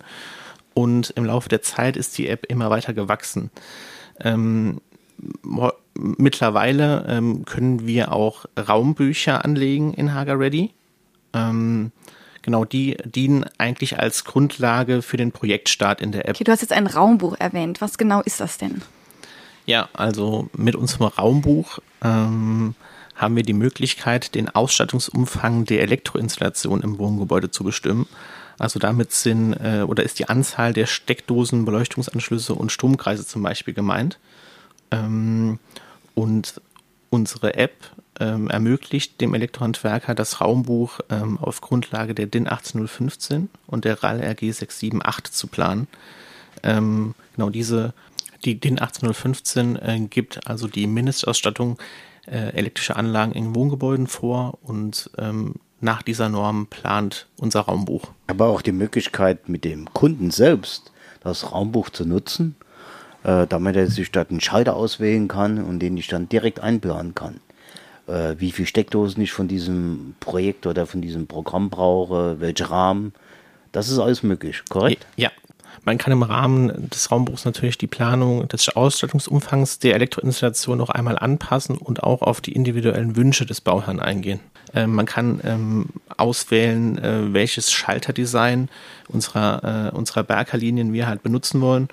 Und 0.75 1.09
im 1.15 1.25
Laufe 1.25 1.49
der 1.49 1.63
Zeit 1.63 1.97
ist 1.97 2.19
die 2.19 2.29
App 2.29 2.45
immer 2.49 2.69
weiter 2.69 2.93
gewachsen. 2.93 3.49
Ähm, 4.19 4.79
mittlerweile 5.93 7.05
ähm, 7.07 7.45
können 7.45 7.85
wir 7.85 8.11
auch 8.11 8.45
Raumbücher 8.57 9.43
anlegen 9.45 9.93
in 9.93 10.13
Haga 10.13 10.33
Ready. 10.33 10.71
Ähm, 11.33 11.91
Genau, 12.41 12.65
die 12.65 12.97
dienen 13.05 13.45
eigentlich 13.57 13.99
als 13.99 14.23
Grundlage 14.23 15.01
für 15.01 15.17
den 15.17 15.31
Projektstart 15.31 16.01
in 16.01 16.11
der 16.11 16.27
App. 16.27 16.35
Okay, 16.35 16.43
du 16.43 16.51
hast 16.51 16.61
jetzt 16.61 16.73
ein 16.73 16.87
Raumbuch 16.87 17.35
erwähnt. 17.39 17.81
Was 17.81 17.97
genau 17.97 18.21
ist 18.21 18.39
das 18.39 18.57
denn? 18.57 18.81
Ja, 19.65 19.89
also 19.93 20.49
mit 20.57 20.75
unserem 20.75 21.07
Raumbuch 21.07 21.79
ähm, 22.03 22.73
haben 23.15 23.35
wir 23.35 23.43
die 23.43 23.53
Möglichkeit, 23.53 24.33
den 24.33 24.49
Ausstattungsumfang 24.49 25.65
der 25.65 25.81
Elektroinstallation 25.81 26.81
im 26.81 26.97
Wohngebäude 26.97 27.51
zu 27.51 27.63
bestimmen. 27.63 28.07
Also 28.57 28.79
damit 28.79 29.11
sind 29.11 29.53
äh, 29.53 29.83
oder 29.87 30.03
ist 30.03 30.17
die 30.17 30.27
Anzahl 30.27 30.73
der 30.73 30.87
Steckdosen, 30.87 31.65
Beleuchtungsanschlüsse 31.65 32.55
und 32.55 32.71
Stromkreise 32.71 33.25
zum 33.25 33.43
Beispiel 33.43 33.75
gemeint. 33.75 34.17
Ähm, 34.91 35.59
und 36.15 36.61
unsere 37.09 37.55
App 37.55 37.73
ähm, 38.19 38.49
ermöglicht 38.49 39.19
dem 39.19 39.33
Elektrohandwerker 39.33 40.15
das 40.15 40.41
Raumbuch 40.41 40.99
ähm, 41.09 41.37
auf 41.37 41.61
Grundlage 41.61 42.13
der 42.13 42.27
DIN 42.27 42.47
18015 42.47 43.49
und 43.67 43.85
der 43.85 44.03
RAL 44.03 44.21
RG 44.21 44.51
678 44.51 45.33
zu 45.33 45.47
planen. 45.47 45.87
Ähm, 46.63 47.15
genau 47.35 47.49
diese, 47.49 47.93
Die 48.45 48.59
DIN 48.59 48.79
18015 48.79 49.75
äh, 49.75 49.99
gibt 50.09 50.47
also 50.47 50.67
die 50.67 50.87
Mindestausstattung 50.87 51.77
äh, 52.27 52.53
elektrischer 52.53 52.97
Anlagen 52.97 53.31
in 53.33 53.55
Wohngebäuden 53.55 54.07
vor 54.07 54.59
und 54.61 55.09
ähm, 55.17 55.55
nach 55.79 56.03
dieser 56.03 56.29
Norm 56.29 56.67
plant 56.67 57.27
unser 57.37 57.61
Raumbuch. 57.61 58.11
Aber 58.27 58.47
auch 58.47 58.61
die 58.61 58.71
Möglichkeit, 58.71 59.49
mit 59.49 59.65
dem 59.65 59.91
Kunden 59.93 60.29
selbst 60.29 60.91
das 61.21 61.51
Raumbuch 61.51 61.89
zu 61.89 62.05
nutzen, 62.05 62.55
äh, 63.23 63.47
damit 63.47 63.75
er 63.75 63.87
sich 63.87 64.11
dort 64.11 64.31
einen 64.31 64.41
Schalter 64.41 64.75
auswählen 64.75 65.27
kann 65.27 65.63
und 65.63 65.79
den 65.79 65.97
ich 65.97 66.07
dann 66.07 66.29
direkt 66.29 66.59
einplanen 66.59 67.15
kann. 67.15 67.39
Äh, 68.07 68.35
wie 68.37 68.51
viele 68.51 68.67
Steckdosen 68.67 69.21
ich 69.21 69.31
von 69.31 69.47
diesem 69.47 70.15
Projekt 70.19 70.67
oder 70.67 70.85
von 70.85 71.01
diesem 71.01 71.27
Programm 71.27 71.69
brauche, 71.69 72.39
welche 72.39 72.69
Rahmen. 72.69 73.13
Das 73.71 73.89
ist 73.89 73.99
alles 73.99 74.23
möglich, 74.23 74.63
korrekt? 74.69 75.05
Ja, 75.15 75.29
man 75.83 75.97
kann 75.97 76.13
im 76.13 76.23
Rahmen 76.23 76.89
des 76.89 77.09
Raumbuchs 77.11 77.45
natürlich 77.45 77.77
die 77.77 77.87
Planung 77.87 78.47
des 78.47 78.69
Ausstattungsumfangs 78.75 79.79
der 79.79 79.95
Elektroinstallation 79.95 80.77
noch 80.77 80.89
einmal 80.89 81.17
anpassen 81.17 81.77
und 81.77 82.03
auch 82.03 82.21
auf 82.21 82.41
die 82.41 82.51
individuellen 82.51 83.15
Wünsche 83.15 83.45
des 83.45 83.61
Bauherrn 83.61 83.99
eingehen. 83.99 84.39
Ähm, 84.73 84.93
man 84.93 85.05
kann 85.05 85.41
ähm, 85.43 85.85
auswählen, 86.17 86.97
äh, 86.99 87.33
welches 87.33 87.71
Schalterdesign 87.71 88.69
unserer, 89.07 89.91
äh, 89.91 89.95
unserer 89.95 90.23
Berkerlinien 90.23 90.93
wir 90.93 91.07
halt 91.07 91.23
benutzen 91.23 91.61
wollen. 91.61 91.87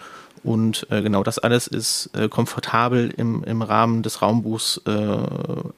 Und 0.45 0.87
äh, 0.91 1.03
genau 1.03 1.23
das 1.23 1.39
alles 1.39 1.67
ist 1.67 2.11
äh, 2.15 2.29
komfortabel 2.29 3.13
im, 3.17 3.45
im 3.45 3.63
Rahmen 3.63 4.03
des 4.03 4.23
Raumbuchs 4.23 4.81
äh, 4.87 5.19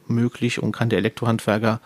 möglich 0.06 0.62
und 0.62 0.72
kann 0.72 0.90
der 0.90 0.98
Elektrohandwerker 0.98 1.80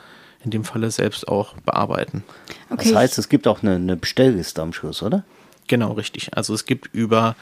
in 0.45 0.51
dem 0.51 0.65
Falle 0.65 0.91
selbst 0.91 1.29
auch 1.29 1.55
bearbeiten. 1.65 2.25
Okay. 2.71 2.89
Das 2.89 2.95
heißt, 2.95 3.19
es 3.19 3.29
gibt 3.29 3.49
auch 3.49 3.63
eine, 3.63 3.77
eine 3.77 3.97
Bestellliste 3.97 4.63
am 4.63 4.73
Schluss, 4.73 5.03
oder? 5.03 5.25
Genau, 5.67 5.93
richtig. 5.93 6.37
Also 6.37 6.53
es 6.53 6.67
gibt 6.67 6.91
über 6.93 7.37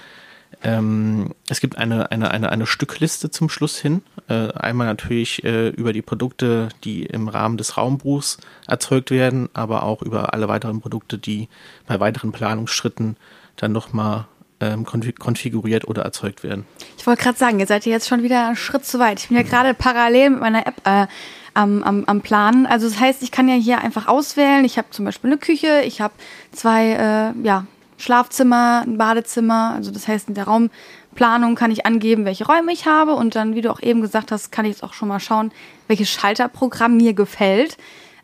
ähm, 0.63 1.35
es 1.49 1.61
gibt 1.61 1.79
eine, 1.79 2.11
eine, 2.11 2.31
eine, 2.31 2.51
eine 2.51 2.67
Stückliste 2.67 3.31
zum 3.31 3.49
Schluss 3.49 3.79
hin. 3.79 4.03
Äh, 4.29 4.53
einmal 4.53 4.87
natürlich 4.87 5.43
äh, 5.45 5.69
über 5.69 5.93
die 5.93 6.03
Produkte, 6.03 6.69
die 6.85 7.07
im 7.07 7.29
Rahmen 7.29 7.57
des 7.57 7.77
Raumbuchs 7.77 8.39
erzeugt 8.67 9.11
werden, 9.11 9.49
aber 9.55 9.83
auch 9.83 10.03
über 10.03 10.35
alle 10.35 10.49
weiteren 10.49 10.81
Produkte, 10.81 11.19
die 11.19 11.49
bei 11.87 12.01
weiteren 12.01 12.33
Planungsschritten 12.33 13.17
dann 13.57 13.73
nochmal 13.73 14.27
ähm, 14.63 14.85
konfiguriert 14.85 15.89
oder 15.89 16.03
erzeugt 16.03 16.45
werden. 16.45 16.65
Ich 16.97 17.07
wollte 17.07 17.23
gerade 17.23 17.37
sagen, 17.37 17.59
ihr 17.59 17.67
seid 17.67 17.85
ja 17.85 17.93
jetzt 17.93 18.09
schon 18.09 18.23
wieder 18.23 18.47
einen 18.47 18.57
Schritt 18.57 18.85
zu 18.85 18.99
weit. 18.99 19.21
Ich 19.21 19.29
bin 19.29 19.37
ja 19.37 19.43
gerade 19.43 19.75
parallel 19.75 20.31
mit 20.31 20.41
meiner 20.41 20.67
App 20.67 20.77
äh, 20.85 21.07
am, 21.55 21.83
am, 21.83 22.05
am 22.05 22.21
Planen. 22.21 22.67
Also 22.67 22.89
das 22.89 23.01
heißt, 23.01 23.23
ich 23.23 23.33
kann 23.33 23.49
ja 23.49 23.57
hier 23.57 23.81
einfach 23.81 24.07
auswählen. 24.07 24.65
Ich 24.65 24.79
habe 24.79 24.89
zum 24.91 25.05
Beispiel 25.05 25.31
eine 25.31 25.39
Küche, 25.39 25.83
ich 25.85 26.01
habe 26.01 26.15
zwei 26.53 26.93
äh, 26.93 27.45
ja, 27.45 27.67
Schlafzimmer, 27.99 28.85
ein 28.87 28.99
Badezimmer. 28.99 29.73
Also 29.75 29.91
das 29.91 30.07
heißt, 30.07 30.29
in 30.29 30.35
der 30.35 30.45
Raumplanung 30.45 31.57
kann 31.57 31.73
ich 31.73 31.85
angeben, 31.85 32.25
welche 32.25 32.47
Räume 32.47 32.73
ich 32.73 32.87
habe 32.87 33.15
und 33.15 33.35
dann, 33.35 33.57
wie 33.57 33.63
du 33.63 33.71
auch 33.71 33.83
eben 33.83 34.01
gesagt 34.01 34.31
hast, 34.31 34.53
kann 34.53 34.65
ich 34.65 34.73
jetzt 34.73 34.85
auch 34.85 34.95
schon 34.95 35.09
mal 35.09 35.21
schauen, 35.21 35.51
welches 35.89 36.09
Schalterprogramm 36.09 36.97
mir 36.97 37.15
gefällt. 37.15 37.77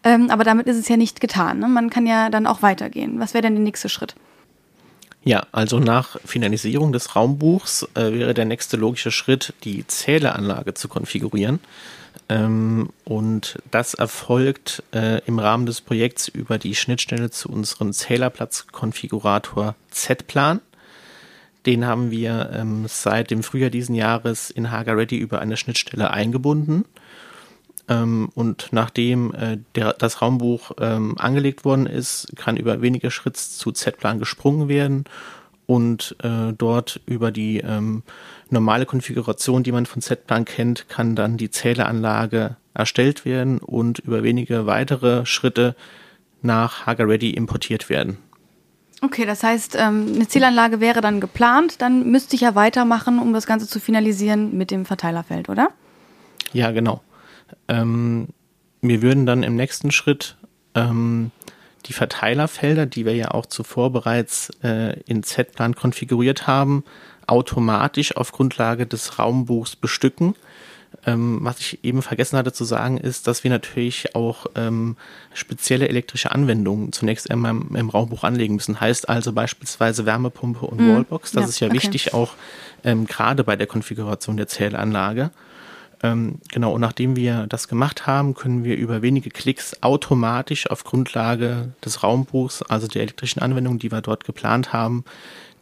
Ähm, 0.05 0.31
aber 0.31 0.45
damit 0.45 0.69
ist 0.69 0.77
es 0.77 0.89
ja 0.89 0.97
nicht 0.97 1.21
getan. 1.21 1.59
Ne? 1.59 1.67
Man 1.67 1.91
kann 1.91 2.07
ja 2.07 2.31
dann 2.31 2.47
auch 2.47 2.63
weitergehen. 2.63 3.19
Was 3.19 3.35
wäre 3.35 3.43
denn 3.43 3.57
der 3.57 3.65
nächste 3.65 3.89
Schritt? 3.89 4.15
Ja, 5.29 5.47
also 5.53 5.79
nach 5.79 6.17
Finalisierung 6.25 6.91
des 6.91 7.15
Raumbuchs 7.15 7.87
äh, 7.93 8.15
wäre 8.15 8.33
der 8.33 8.47
nächste 8.47 8.79
logische 8.79 9.11
Schritt, 9.11 9.53
die 9.63 9.87
Zähleranlage 9.87 10.73
zu 10.73 10.89
konfigurieren. 10.89 11.61
Ähm, 12.31 12.89
und 13.05 13.59
das 13.71 13.93
erfolgt 13.93 14.83
äh, 14.95 15.21
im 15.27 15.39
Rahmen 15.39 15.67
des 15.67 15.83
Projekts 15.83 16.29
über 16.29 16.57
die 16.57 16.75
Schnittstelle 16.75 17.29
zu 17.29 17.51
unserem 17.51 17.93
Zählerplatzkonfigurator 17.93 19.75
Z-Plan. 19.91 20.61
Den 21.67 21.85
haben 21.85 22.11
wir 22.11 22.49
ähm, 22.55 22.87
seit 22.89 23.31
dem 23.31 23.43
Frühjahr 23.43 23.69
diesen 23.69 23.95
Jahres 23.95 24.49
in 24.49 24.71
Hager 24.71 24.97
Ready 24.97 25.19
über 25.19 25.41
eine 25.41 25.59
Schnittstelle 25.59 26.11
eingebunden. 26.11 26.87
Ähm, 27.89 28.31
und 28.35 28.69
nachdem 28.71 29.35
äh, 29.35 29.59
der, 29.75 29.95
das 29.95 30.21
Raumbuch 30.21 30.73
ähm, 30.81 31.17
angelegt 31.19 31.65
worden 31.65 31.87
ist, 31.87 32.29
kann 32.37 32.57
über 32.57 32.83
wenige 32.83 33.11
Schritte 33.11 33.41
zu 33.41 33.73
Z-Plan 33.73 34.19
gesprungen 34.19 34.69
werden 34.69 35.05
und 35.67 36.17
äh, 36.23 36.53
dort 36.57 37.01
über 37.07 37.31
die 37.31 37.59
ähm, 37.59 38.03
normale 38.51 38.87
Konfiguration, 38.87 39.63
die 39.63 39.73
man 39.73 39.87
von 39.87 40.03
Z-Plan 40.03 40.45
kennt, 40.45 40.89
kann 40.89 41.15
dann 41.15 41.37
die 41.37 41.51
Zähleranlage 41.51 42.57
erstellt 42.75 43.25
werden 43.25 43.59
und 43.59 43.99
über 43.99 44.23
wenige 44.23 44.67
weitere 44.67 45.27
Schritte 45.27 45.75
nach 46.43 46.87
Hager 46.87 47.09
Ready 47.09 47.31
importiert 47.31 47.91
werden. 47.91 48.19
Okay, 49.01 49.27
das 49.27 49.43
heißt, 49.43 49.77
ähm, 49.79 50.13
eine 50.15 50.27
Zählanlage 50.27 50.81
wäre 50.81 51.01
dann 51.01 51.21
geplant, 51.21 51.81
dann 51.81 52.11
müsste 52.11 52.35
ich 52.35 52.43
ja 52.43 52.55
weitermachen, 52.55 53.19
um 53.19 53.33
das 53.33 53.47
Ganze 53.47 53.69
zu 53.69 53.79
finalisieren 53.79 54.57
mit 54.57 54.71
dem 54.71 54.85
Verteilerfeld, 54.85 55.49
oder? 55.49 55.69
Ja, 56.53 56.71
genau. 56.73 57.03
Ähm, 57.69 58.29
wir 58.81 59.03
würden 59.03 59.27
dann 59.27 59.43
im 59.43 59.57
nächsten 59.57 59.91
Schritt 59.91 60.37
ähm, 60.75 61.31
die 61.87 61.93
Verteilerfelder, 61.93 62.87
die 62.87 63.07
wir 63.07 63.15
ja 63.15 63.31
auch 63.31 63.47
zuvor 63.47 63.93
bereits 63.93 64.51
äh, 64.63 65.01
in 65.07 65.23
Z-Plan 65.23 65.75
konfiguriert 65.75 66.47
haben, 66.47 66.85
automatisch 67.27 68.17
auf 68.17 68.33
Grundlage 68.33 68.87
des 68.87 69.19
Raumbuchs 69.19 69.77
bestücken. 69.77 70.35
Ähm, 71.07 71.41
was 71.43 71.61
ich 71.61 71.85
eben 71.85 72.01
vergessen 72.01 72.39
hatte 72.39 72.53
zu 72.53 72.65
sagen, 72.65 72.97
ist, 72.97 73.27
dass 73.27 73.45
wir 73.45 73.51
natürlich 73.51 74.15
auch 74.15 74.47
ähm, 74.55 74.97
spezielle 75.35 75.89
elektrische 75.89 76.33
Anwendungen 76.33 76.93
zunächst 76.93 77.31
einmal 77.31 77.53
im, 77.53 77.77
im, 77.77 77.91
Raumbuch 77.91 78.25
anlegen 78.25 78.55
müssen. 78.55 78.81
Heißt 78.81 79.09
also 79.09 79.33
beispielsweise 79.33 80.07
Wärmepumpe 80.07 80.65
und 80.65 80.81
mhm. 80.81 80.95
Wallbox. 80.95 81.33
Das 81.33 81.43
ja, 81.43 81.49
ist 81.49 81.61
ja 81.61 81.67
okay. 81.69 81.77
wichtig 81.77 82.15
auch 82.15 82.33
ähm, 82.85 83.07
gerade 83.07 83.45
bei 83.45 83.55
der 83.55 83.67
Konfiguration 83.67 84.39
der 84.39 84.49
Zählanlage. 84.49 85.31
Ähm, 86.03 86.39
genau, 86.53 86.73
und 86.75 86.81
nachdem 86.81 87.17
wir 87.17 87.47
das 87.49 87.67
gemacht 87.67 88.07
haben, 88.07 88.35
können 88.35 88.63
wir 88.63 88.77
über 88.77 89.03
wenige 89.03 89.31
Klicks 89.31 89.83
automatisch 89.83 90.71
auf 90.71 90.85
Grundlage 90.85 91.73
des 91.85 92.03
Raumbuchs, 92.03 92.63
also 92.63 92.87
der 92.87 93.03
elektrischen 93.03 93.41
Anwendung, 93.41 93.79
die 93.79 93.91
wir 93.91 94.01
dort 94.01 94.25
geplant 94.25 94.73
haben, 94.73 95.05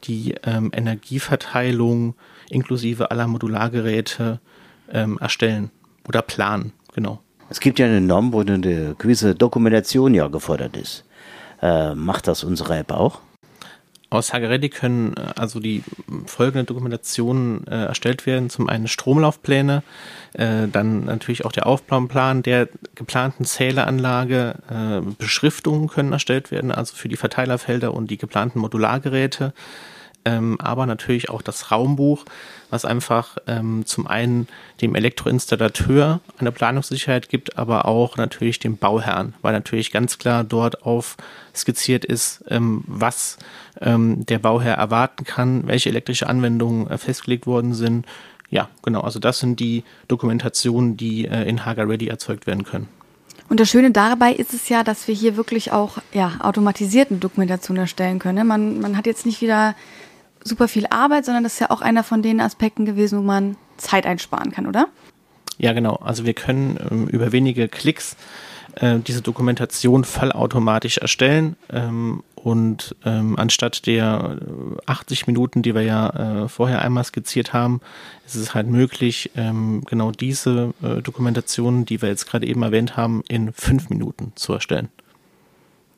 die 0.04 0.34
ähm, 0.44 0.70
Energieverteilung 0.74 2.14
inklusive 2.50 3.10
aller 3.10 3.26
Modulargeräte 3.26 4.40
ähm, 4.92 5.18
erstellen 5.18 5.70
oder 6.06 6.22
planen. 6.22 6.72
Genau. 6.94 7.20
Es 7.48 7.60
gibt 7.60 7.78
ja 7.78 7.86
eine 7.86 8.00
Norm, 8.00 8.32
wo 8.32 8.40
eine 8.40 8.94
gewisse 8.98 9.34
Dokumentation 9.34 10.14
ja 10.14 10.28
gefordert 10.28 10.76
ist. 10.76 11.04
Äh, 11.62 11.94
macht 11.94 12.26
das 12.26 12.44
unsere 12.44 12.76
App 12.76 12.92
auch? 12.92 13.20
Aus 14.08 14.32
Hagaretti 14.32 14.68
können 14.68 15.14
äh, 15.16 15.32
also 15.36 15.60
die 15.60 15.82
folgenden 16.26 16.66
Dokumentationen 16.66 17.66
äh, 17.66 17.86
erstellt 17.86 18.26
werden. 18.26 18.50
Zum 18.50 18.68
einen 18.68 18.88
Stromlaufpläne, 18.88 19.82
äh, 20.34 20.68
dann 20.68 21.04
natürlich 21.04 21.44
auch 21.44 21.52
der 21.52 21.66
Aufbauplan 21.66 22.42
der 22.42 22.68
geplanten 22.94 23.44
Zähleranlage, 23.44 24.54
äh, 24.70 25.00
Beschriftungen 25.18 25.88
können 25.88 26.12
erstellt 26.12 26.50
werden, 26.50 26.70
also 26.70 26.94
für 26.94 27.08
die 27.08 27.16
Verteilerfelder 27.16 27.94
und 27.94 28.10
die 28.10 28.18
geplanten 28.18 28.60
Modulargeräte 28.60 29.52
ähm, 30.26 30.60
aber 30.60 30.86
natürlich 30.86 31.30
auch 31.30 31.40
das 31.40 31.70
Raumbuch, 31.70 32.24
was 32.68 32.84
einfach 32.84 33.38
ähm, 33.46 33.86
zum 33.86 34.08
einen 34.08 34.48
dem 34.80 34.96
Elektroinstallateur 34.96 36.20
eine 36.38 36.52
Planungssicherheit 36.52 37.28
gibt, 37.28 37.56
aber 37.56 37.86
auch 37.86 38.16
natürlich 38.16 38.58
dem 38.58 38.76
Bauherrn, 38.76 39.34
weil 39.40 39.52
natürlich 39.52 39.92
ganz 39.92 40.18
klar 40.18 40.42
dort 40.42 40.82
auf 40.82 41.16
skizziert 41.54 42.04
ist, 42.04 42.44
ähm, 42.48 42.82
was 42.88 43.38
ähm, 43.80 44.26
der 44.26 44.40
Bauherr 44.40 44.74
erwarten 44.74 45.24
kann, 45.24 45.68
welche 45.68 45.90
elektrische 45.90 46.28
Anwendungen 46.28 46.90
äh, 46.90 46.98
festgelegt 46.98 47.46
worden 47.46 47.72
sind. 47.72 48.04
Ja, 48.50 48.68
genau, 48.82 49.02
also 49.02 49.20
das 49.20 49.38
sind 49.38 49.60
die 49.60 49.84
Dokumentationen, 50.08 50.96
die 50.96 51.26
äh, 51.26 51.48
in 51.48 51.64
Hager 51.64 51.88
Ready 51.88 52.08
erzeugt 52.08 52.48
werden 52.48 52.64
können. 52.64 52.88
Und 53.48 53.60
das 53.60 53.68
Schöne 53.70 53.92
dabei 53.92 54.32
ist 54.32 54.52
es 54.54 54.68
ja, 54.68 54.82
dass 54.82 55.06
wir 55.06 55.14
hier 55.14 55.36
wirklich 55.36 55.70
auch 55.70 55.98
ja, 56.12 56.32
automatisierte 56.40 57.14
Dokumentation 57.14 57.76
erstellen 57.76 58.18
können. 58.18 58.46
Man, 58.46 58.80
man 58.80 58.96
hat 58.96 59.06
jetzt 59.06 59.24
nicht 59.24 59.40
wieder 59.40 59.76
super 60.46 60.68
viel 60.68 60.86
Arbeit, 60.86 61.24
sondern 61.24 61.44
das 61.44 61.54
ist 61.54 61.60
ja 61.60 61.70
auch 61.70 61.82
einer 61.82 62.04
von 62.04 62.22
den 62.22 62.40
Aspekten 62.40 62.84
gewesen, 62.84 63.18
wo 63.18 63.22
man 63.22 63.56
Zeit 63.76 64.06
einsparen 64.06 64.52
kann, 64.52 64.66
oder? 64.66 64.88
Ja, 65.58 65.72
genau. 65.72 65.96
Also 65.96 66.24
wir 66.24 66.34
können 66.34 66.78
ähm, 66.90 67.08
über 67.08 67.32
wenige 67.32 67.68
Klicks 67.68 68.16
äh, 68.76 68.98
diese 68.98 69.22
Dokumentation 69.22 70.04
vollautomatisch 70.04 70.98
erstellen 70.98 71.56
ähm, 71.70 72.22
und 72.34 72.94
ähm, 73.04 73.38
anstatt 73.38 73.86
der 73.86 74.38
80 74.86 75.22
äh, 75.22 75.24
Minuten, 75.28 75.62
die 75.62 75.74
wir 75.74 75.82
ja 75.82 76.44
äh, 76.44 76.48
vorher 76.48 76.82
einmal 76.82 77.04
skizziert 77.04 77.52
haben, 77.52 77.80
ist 78.26 78.34
es 78.36 78.54
halt 78.54 78.68
möglich, 78.68 79.30
ähm, 79.34 79.82
genau 79.86 80.10
diese 80.10 80.74
äh, 80.82 81.00
Dokumentationen, 81.02 81.86
die 81.86 82.02
wir 82.02 82.08
jetzt 82.08 82.26
gerade 82.28 82.46
eben 82.46 82.62
erwähnt 82.62 82.96
haben, 82.96 83.22
in 83.28 83.52
fünf 83.52 83.88
Minuten 83.88 84.32
zu 84.36 84.52
erstellen. 84.52 84.88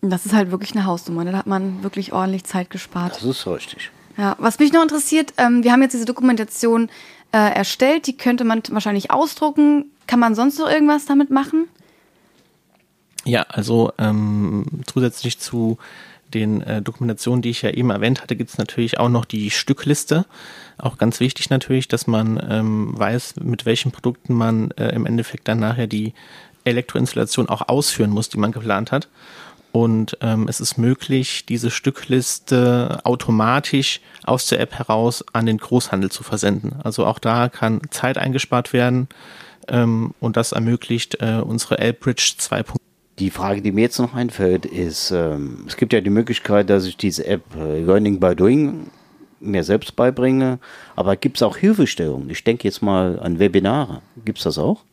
Das 0.01 0.25
ist 0.25 0.33
halt 0.33 0.53
wirklich 0.53 0.73
eine 0.73 0.87
Hausnummer. 0.87 1.25
Da 1.25 1.37
hat 1.37 1.49
man 1.49 1.83
wirklich 1.83 2.13
ordentlich 2.13 2.45
Zeit 2.45 2.71
gespart. 2.71 3.17
Das 3.17 3.25
ist 3.25 3.47
richtig. 3.47 3.91
Ja, 4.19 4.35
was 4.39 4.59
mich 4.59 4.73
noch 4.73 4.83
interessiert, 4.83 5.33
ähm, 5.39 5.63
wir 5.63 5.73
haben 5.73 5.81
jetzt 5.81 5.93
diese 5.93 6.05
Dokumentation 6.05 6.91
äh, 7.33 7.55
erstellt, 7.55 8.09
die 8.09 8.17
könnte 8.17 8.45
man 8.45 8.63
wahrscheinlich 8.71 9.13
ausdrucken. 9.13 9.93
Kann 10.09 10.19
man 10.19 10.35
sonst 10.35 10.59
noch 10.59 10.69
irgendwas 10.69 11.07
damit 11.07 11.31
machen? 11.31 11.69
Ja, 13.25 13.43
also 13.43 13.93
ähm, 13.97 14.67
zusätzlich 14.87 15.39
zu 15.39 15.79
den 16.35 16.63
äh, 16.63 16.83
Dokumentationen, 16.83 17.43
die 17.43 17.51
ich 17.51 17.63
ja 17.63 17.71
eben 17.71 17.91
erwähnt 17.91 18.21
hatte, 18.21 18.35
gibt 18.35 18.51
es 18.51 18.59
natürlich 18.59 18.99
auch 18.99 19.09
noch 19.09 19.25
die 19.25 19.51
Stückliste. 19.51 20.27
Auch 20.79 20.99
ganz 20.99 21.21
wichtig 21.21 21.49
natürlich, 21.51 21.87
dass 21.87 22.07
man 22.07 22.45
ähm, 22.49 22.99
weiß, 22.99 23.37
mit 23.37 23.67
welchen 23.67 23.93
Produkten 23.93 24.35
man 24.35 24.73
äh, 24.73 24.89
im 24.89 25.07
Endeffekt 25.07 25.47
dann 25.47 25.61
nachher 25.61 25.87
die 25.87 26.13
Elektroinstallation 26.65 27.49
auch 27.49 27.69
ausführen 27.69 28.11
muss, 28.11 28.29
die 28.29 28.39
man 28.39 28.53
geplant 28.53 28.93
hat. 28.93 29.09
Und 29.73 30.17
ähm, 30.23 30.47
es 30.49 30.61
ist 30.61 30.79
möglich, 30.79 31.45
diese 31.47 31.71
Stückliste 31.71 33.01
automatisch 33.05 34.01
aus 34.25 34.47
der 34.47 34.61
App 34.61 34.75
heraus 34.75 35.25
an 35.33 35.47
den 35.47 35.59
Großhandel 35.59 36.11
zu 36.11 36.23
versenden. 36.23 36.77
Also 36.83 37.05
auch 37.07 37.19
da 37.19 37.49
kann 37.49 37.83
Zeit 37.91 38.19
eingespart 38.19 38.73
werden 38.73 39.09
ähm, 39.69 40.15
und 40.21 40.37
das 40.37 40.53
ermöglicht 40.53 41.21
äh, 41.21 41.41
unsere 41.45 41.79
L-Bridge 41.79 42.35
2.0. 42.39 42.77
Die 43.19 43.31
Frage, 43.31 43.63
die 43.63 43.73
mir 43.73 43.83
jetzt 43.83 43.99
noch 43.99 44.15
einfällt, 44.15 44.65
ist, 44.65 45.11
ähm, 45.11 45.65
es 45.67 45.77
gibt 45.77 45.93
ja 45.93 46.01
die 46.01 46.11
Möglichkeit, 46.11 46.71
dass 46.71 46.87
ich 46.87 46.97
diese 46.97 47.27
App 47.27 47.43
äh, 47.57 47.81
Learning 47.81 48.21
by 48.21 48.35
Doing 48.35 48.91
mir 49.41 49.65
selbst 49.65 49.97
beibringe, 49.97 50.59
aber 50.97 51.17
gibt 51.17 51.37
es 51.37 51.43
auch 51.43 51.57
Hilfestellungen? 51.57 52.31
Ich 52.31 52.43
denke 52.45 52.67
jetzt 52.67 52.83
mal 52.83 53.19
an 53.21 53.39
Webinare. 53.39 54.03
Gibt 54.25 54.39
es 54.39 54.45
das 54.45 54.59
auch? 54.59 54.85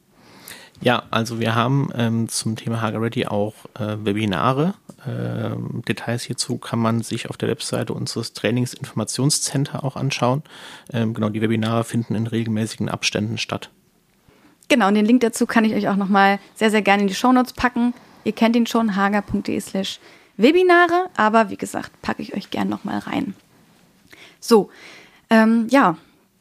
Ja, 0.81 1.03
also 1.09 1.39
wir 1.39 1.55
haben 1.55 1.89
ähm, 1.95 2.27
zum 2.29 2.55
Thema 2.55 2.81
Hager 2.81 3.01
Ready 3.01 3.25
auch 3.25 3.53
äh, 3.79 3.97
Webinare. 4.03 4.73
Ähm, 5.07 5.81
Details 5.87 6.23
hierzu 6.23 6.57
kann 6.57 6.79
man 6.79 7.01
sich 7.01 7.29
auf 7.29 7.37
der 7.37 7.49
Webseite 7.49 7.93
unseres 7.93 8.33
Trainingsinformationscenter 8.33 9.83
auch 9.83 9.95
anschauen. 9.95 10.43
Ähm, 10.91 11.13
genau, 11.13 11.29
die 11.29 11.41
Webinare 11.41 11.83
finden 11.83 12.15
in 12.15 12.27
regelmäßigen 12.27 12.89
Abständen 12.89 13.37
statt. 13.37 13.69
Genau, 14.67 14.87
und 14.87 14.95
den 14.95 15.05
Link 15.05 15.21
dazu 15.21 15.45
kann 15.45 15.63
ich 15.63 15.73
euch 15.73 15.87
auch 15.87 15.95
nochmal 15.95 16.39
sehr, 16.55 16.71
sehr 16.71 16.81
gerne 16.81 17.03
in 17.03 17.07
die 17.07 17.15
Shownotes 17.15 17.53
packen. 17.53 17.93
Ihr 18.23 18.33
kennt 18.33 18.55
ihn 18.55 18.65
schon, 18.65 18.95
hager.de 18.95 19.59
slash 19.59 19.99
Webinare, 20.37 21.09
aber 21.15 21.49
wie 21.49 21.57
gesagt, 21.57 21.91
packe 22.01 22.21
ich 22.21 22.35
euch 22.35 22.49
gerne 22.49 22.69
nochmal 22.69 22.99
rein. 22.99 23.35
So, 24.39 24.69
ähm, 25.29 25.67
ja, 25.69 25.97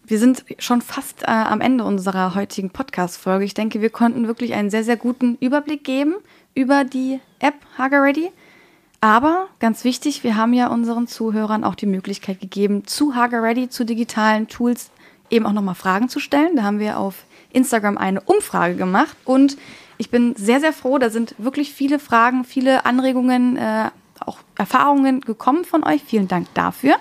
wir 0.07 0.19
sind 0.19 0.45
schon 0.59 0.83
fast 0.83 1.23
äh, 1.23 1.27
am 1.31 1.61
Ende 1.61 1.85
unserer 1.85 2.35
heutigen 2.35 2.71
Podcast-Folge. 2.71 3.45
Ich 3.45 3.55
denke, 3.55 3.81
wir 3.81 3.91
konnten 3.91 4.27
wirklich 4.27 4.55
einen 4.55 4.71
sehr, 4.71 4.85
sehr 4.85 4.97
guten 4.97 5.37
Überblick 5.41 5.85
geben 5.85 6.15
über 6.55 6.85
die 6.85 7.21
App 7.39 7.55
Hager 7.79 8.03
Ready. 8.03 8.31
Aber 9.01 9.49
ganz 9.61 9.85
wichtig, 9.85 10.25
wir 10.25 10.37
haben 10.37 10.53
ja 10.53 10.69
unseren 10.69 11.07
Zuhörern 11.07 11.65
auch 11.65 11.75
die 11.75 11.87
Möglichkeit 11.87 12.41
gegeben, 12.41 12.87
zu 12.87 13.15
Hager 13.15 13.43
Ready, 13.43 13.69
zu 13.69 13.85
digitalen 13.85 14.49
Tools 14.49 14.91
eben 15.31 15.47
auch 15.47 15.53
nochmal 15.53 15.75
Fragen 15.75 16.09
zu 16.09 16.21
stellen. 16.21 16.57
Da 16.57 16.63
haben 16.63 16.79
wir 16.79 16.99
auf 16.99 17.25
Instagram 17.53 17.99
eine 17.99 18.21
Umfrage 18.21 18.77
gemacht 18.77 19.17
und 19.25 19.57
ich 19.97 20.11
bin 20.11 20.35
sehr, 20.37 20.61
sehr 20.61 20.73
froh. 20.73 20.99
Da 20.99 21.11
sind 21.11 21.35
wirklich 21.39 21.73
viele 21.73 21.99
Fragen, 21.99 22.45
viele 22.45 22.85
Anregungen, 22.85 23.57
äh, 23.57 23.91
auch 24.21 24.39
Erfahrungen 24.57 25.21
gekommen 25.21 25.65
von 25.65 25.85
euch. 25.85 26.03
Vielen 26.03 26.29
Dank 26.29 26.49
dafür. 26.55 26.97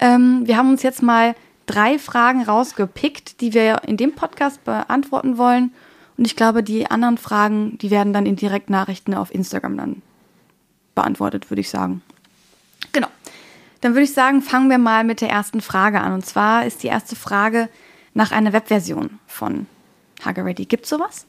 Ähm, 0.00 0.42
wir 0.44 0.56
haben 0.56 0.70
uns 0.70 0.82
jetzt 0.82 1.02
mal 1.02 1.34
drei 1.66 1.98
Fragen 1.98 2.42
rausgepickt, 2.42 3.40
die 3.40 3.54
wir 3.54 3.82
in 3.86 3.96
dem 3.96 4.14
Podcast 4.14 4.64
beantworten 4.64 5.38
wollen. 5.38 5.72
Und 6.16 6.26
ich 6.26 6.36
glaube, 6.36 6.62
die 6.62 6.90
anderen 6.90 7.18
Fragen, 7.18 7.78
die 7.78 7.90
werden 7.90 8.12
dann 8.12 8.26
in 8.26 8.36
Direktnachrichten 8.36 9.14
auf 9.14 9.34
Instagram 9.34 9.76
dann 9.76 10.02
beantwortet, 10.94 11.50
würde 11.50 11.60
ich 11.60 11.70
sagen. 11.70 12.02
Genau. 12.92 13.08
Dann 13.80 13.92
würde 13.92 14.04
ich 14.04 14.12
sagen, 14.12 14.42
fangen 14.42 14.68
wir 14.68 14.78
mal 14.78 15.04
mit 15.04 15.20
der 15.20 15.30
ersten 15.30 15.60
Frage 15.60 16.00
an. 16.00 16.12
Und 16.12 16.26
zwar 16.26 16.66
ist 16.66 16.82
die 16.82 16.88
erste 16.88 17.16
Frage 17.16 17.68
nach 18.12 18.32
einer 18.32 18.52
Webversion 18.52 19.18
von 19.26 19.66
Hager 20.24 20.44
Ready. 20.44 20.66
Gibt 20.66 20.84
es 20.84 20.90
sowas? 20.90 21.26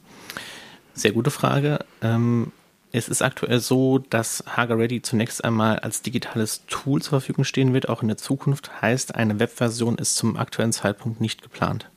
Sehr 0.94 1.14
gute 1.14 1.32
Frage. 1.32 1.80
Ähm, 2.02 2.52
es 2.92 3.08
ist 3.08 3.22
aktuell 3.22 3.60
so, 3.60 4.00
dass 4.00 4.44
Hager 4.56 4.78
Ready 4.78 5.02
zunächst 5.02 5.44
einmal 5.44 5.80
als 5.80 6.02
digitales 6.02 6.66
Tool 6.68 7.02
zur 7.02 7.22
Verfügung 7.22 7.46
stehen 7.46 7.74
wird, 7.74 7.88
auch 7.88 8.02
in 8.02 8.10
der 8.10 8.18
Zukunft. 8.18 8.82
Heißt, 8.82 9.16
eine 9.16 9.40
Webversion 9.40 9.98
ist 9.98 10.16
zum 10.16 10.36
aktuellen 10.38 10.74
Zeitpunkt 10.74 11.22
nicht 11.22 11.42
geplant. 11.42 11.90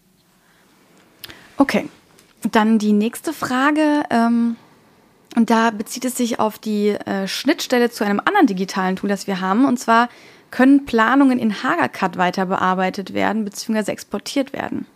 Okay, 1.56 1.88
dann 2.52 2.78
die 2.78 2.92
nächste 2.92 3.32
Frage. 3.32 4.04
Ähm, 4.10 4.56
und 5.36 5.50
da 5.50 5.70
bezieht 5.70 6.04
es 6.04 6.16
sich 6.16 6.38
auf 6.38 6.58
die 6.58 6.90
äh, 6.90 7.26
Schnittstelle 7.26 7.90
zu 7.90 8.04
einem 8.04 8.20
anderen 8.20 8.46
digitalen 8.46 8.96
Tool, 8.96 9.08
das 9.08 9.26
wir 9.26 9.40
haben. 9.40 9.64
Und 9.64 9.78
zwar 9.78 10.08
können 10.50 10.84
Planungen 10.84 11.40
in 11.40 11.64
HagerCut 11.64 12.16
weiter 12.16 12.46
bearbeitet 12.46 13.14
werden 13.14 13.44
bzw. 13.44 13.90
exportiert 13.90 14.52
werden. 14.52 14.86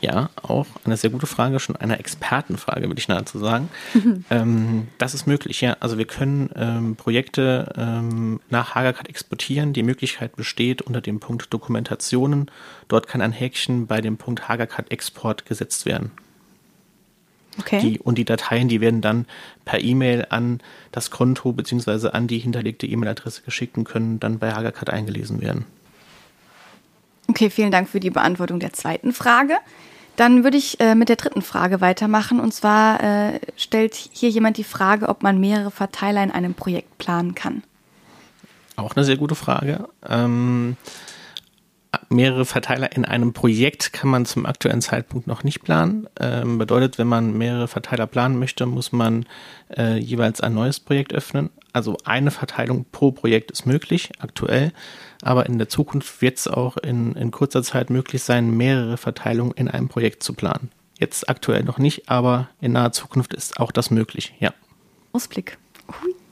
Ja, 0.00 0.30
auch 0.40 0.66
eine 0.84 0.96
sehr 0.96 1.10
gute 1.10 1.26
Frage, 1.26 1.60
schon 1.60 1.76
eine 1.76 1.98
Expertenfrage, 1.98 2.88
würde 2.88 2.98
ich 2.98 3.08
nahezu 3.08 3.38
sagen. 3.38 3.68
ähm, 4.30 4.88
das 4.96 5.12
ist 5.12 5.26
möglich, 5.26 5.60
ja. 5.60 5.76
Also 5.80 5.98
wir 5.98 6.06
können 6.06 6.48
ähm, 6.56 6.96
Projekte 6.96 7.70
ähm, 7.76 8.40
nach 8.48 8.74
Hagercard 8.74 9.08
exportieren. 9.10 9.74
Die 9.74 9.82
Möglichkeit 9.82 10.36
besteht 10.36 10.80
unter 10.80 11.02
dem 11.02 11.20
Punkt 11.20 11.52
Dokumentationen. 11.52 12.50
Dort 12.88 13.08
kann 13.08 13.20
ein 13.20 13.32
Häkchen 13.32 13.86
bei 13.86 14.00
dem 14.00 14.16
Punkt 14.16 14.48
Hagercard 14.48 14.90
Export 14.90 15.44
gesetzt 15.44 15.84
werden. 15.84 16.12
Okay. 17.58 17.80
Die, 17.80 17.98
und 17.98 18.16
die 18.16 18.24
Dateien, 18.24 18.68
die 18.68 18.80
werden 18.80 19.02
dann 19.02 19.26
per 19.66 19.80
E-Mail 19.80 20.26
an 20.30 20.60
das 20.92 21.10
Konto 21.10 21.52
bzw. 21.52 22.08
an 22.08 22.26
die 22.26 22.38
hinterlegte 22.38 22.86
E-Mail-Adresse 22.86 23.42
geschickt 23.42 23.76
und 23.76 23.84
können 23.84 24.18
dann 24.18 24.38
bei 24.38 24.52
Hagercard 24.52 24.88
eingelesen 24.88 25.42
werden. 25.42 25.66
Okay, 27.28 27.50
vielen 27.50 27.70
Dank 27.70 27.88
für 27.88 28.00
die 28.00 28.10
Beantwortung 28.10 28.60
der 28.60 28.72
zweiten 28.72 29.12
Frage. 29.12 29.58
Dann 30.20 30.44
würde 30.44 30.58
ich 30.58 30.78
äh, 30.80 30.94
mit 30.94 31.08
der 31.08 31.16
dritten 31.16 31.40
Frage 31.40 31.80
weitermachen. 31.80 32.40
Und 32.40 32.52
zwar 32.52 33.02
äh, 33.02 33.40
stellt 33.56 33.94
hier 33.94 34.28
jemand 34.28 34.58
die 34.58 34.64
Frage, 34.64 35.08
ob 35.08 35.22
man 35.22 35.40
mehrere 35.40 35.70
Verteiler 35.70 36.22
in 36.22 36.30
einem 36.30 36.52
Projekt 36.52 36.98
planen 36.98 37.34
kann. 37.34 37.62
Auch 38.76 38.94
eine 38.94 39.06
sehr 39.06 39.16
gute 39.16 39.34
Frage. 39.34 39.88
Ähm, 40.06 40.76
mehrere 42.10 42.44
Verteiler 42.44 42.92
in 42.94 43.04
einem 43.04 43.32
Projekt 43.32 43.92
kann 43.92 44.10
man 44.10 44.26
zum 44.26 44.44
aktuellen 44.44 44.82
Zeitpunkt 44.82 45.26
noch 45.26 45.44
nicht 45.44 45.62
planen. 45.62 46.08
Ähm, 46.18 46.58
bedeutet, 46.58 46.98
wenn 46.98 47.06
man 47.06 47.38
mehrere 47.38 47.68
Verteiler 47.68 48.06
planen 48.06 48.38
möchte, 48.38 48.66
muss 48.66 48.92
man 48.92 49.26
äh, 49.76 49.96
jeweils 49.96 50.40
ein 50.40 50.52
neues 50.52 50.80
Projekt 50.80 51.14
öffnen. 51.14 51.50
Also 51.72 51.96
eine 52.04 52.32
Verteilung 52.32 52.84
pro 52.90 53.12
Projekt 53.12 53.52
ist 53.52 53.64
möglich, 53.64 54.10
aktuell. 54.18 54.72
Aber 55.22 55.46
in 55.46 55.58
der 55.58 55.68
Zukunft 55.68 56.20
wird 56.20 56.38
es 56.38 56.48
auch 56.48 56.76
in, 56.76 57.14
in 57.14 57.30
kurzer 57.30 57.62
Zeit 57.62 57.90
möglich 57.90 58.22
sein, 58.22 58.50
mehrere 58.50 58.96
Verteilungen 58.96 59.52
in 59.52 59.68
einem 59.68 59.88
Projekt 59.88 60.22
zu 60.22 60.34
planen. 60.34 60.70
Jetzt 60.98 61.28
aktuell 61.28 61.62
noch 61.62 61.78
nicht, 61.78 62.10
aber 62.10 62.48
in 62.60 62.72
naher 62.72 62.92
Zukunft 62.92 63.32
ist 63.34 63.58
auch 63.58 63.72
das 63.72 63.90
möglich, 63.90 64.34
ja. 64.40 64.52
Ausblick. 65.12 65.56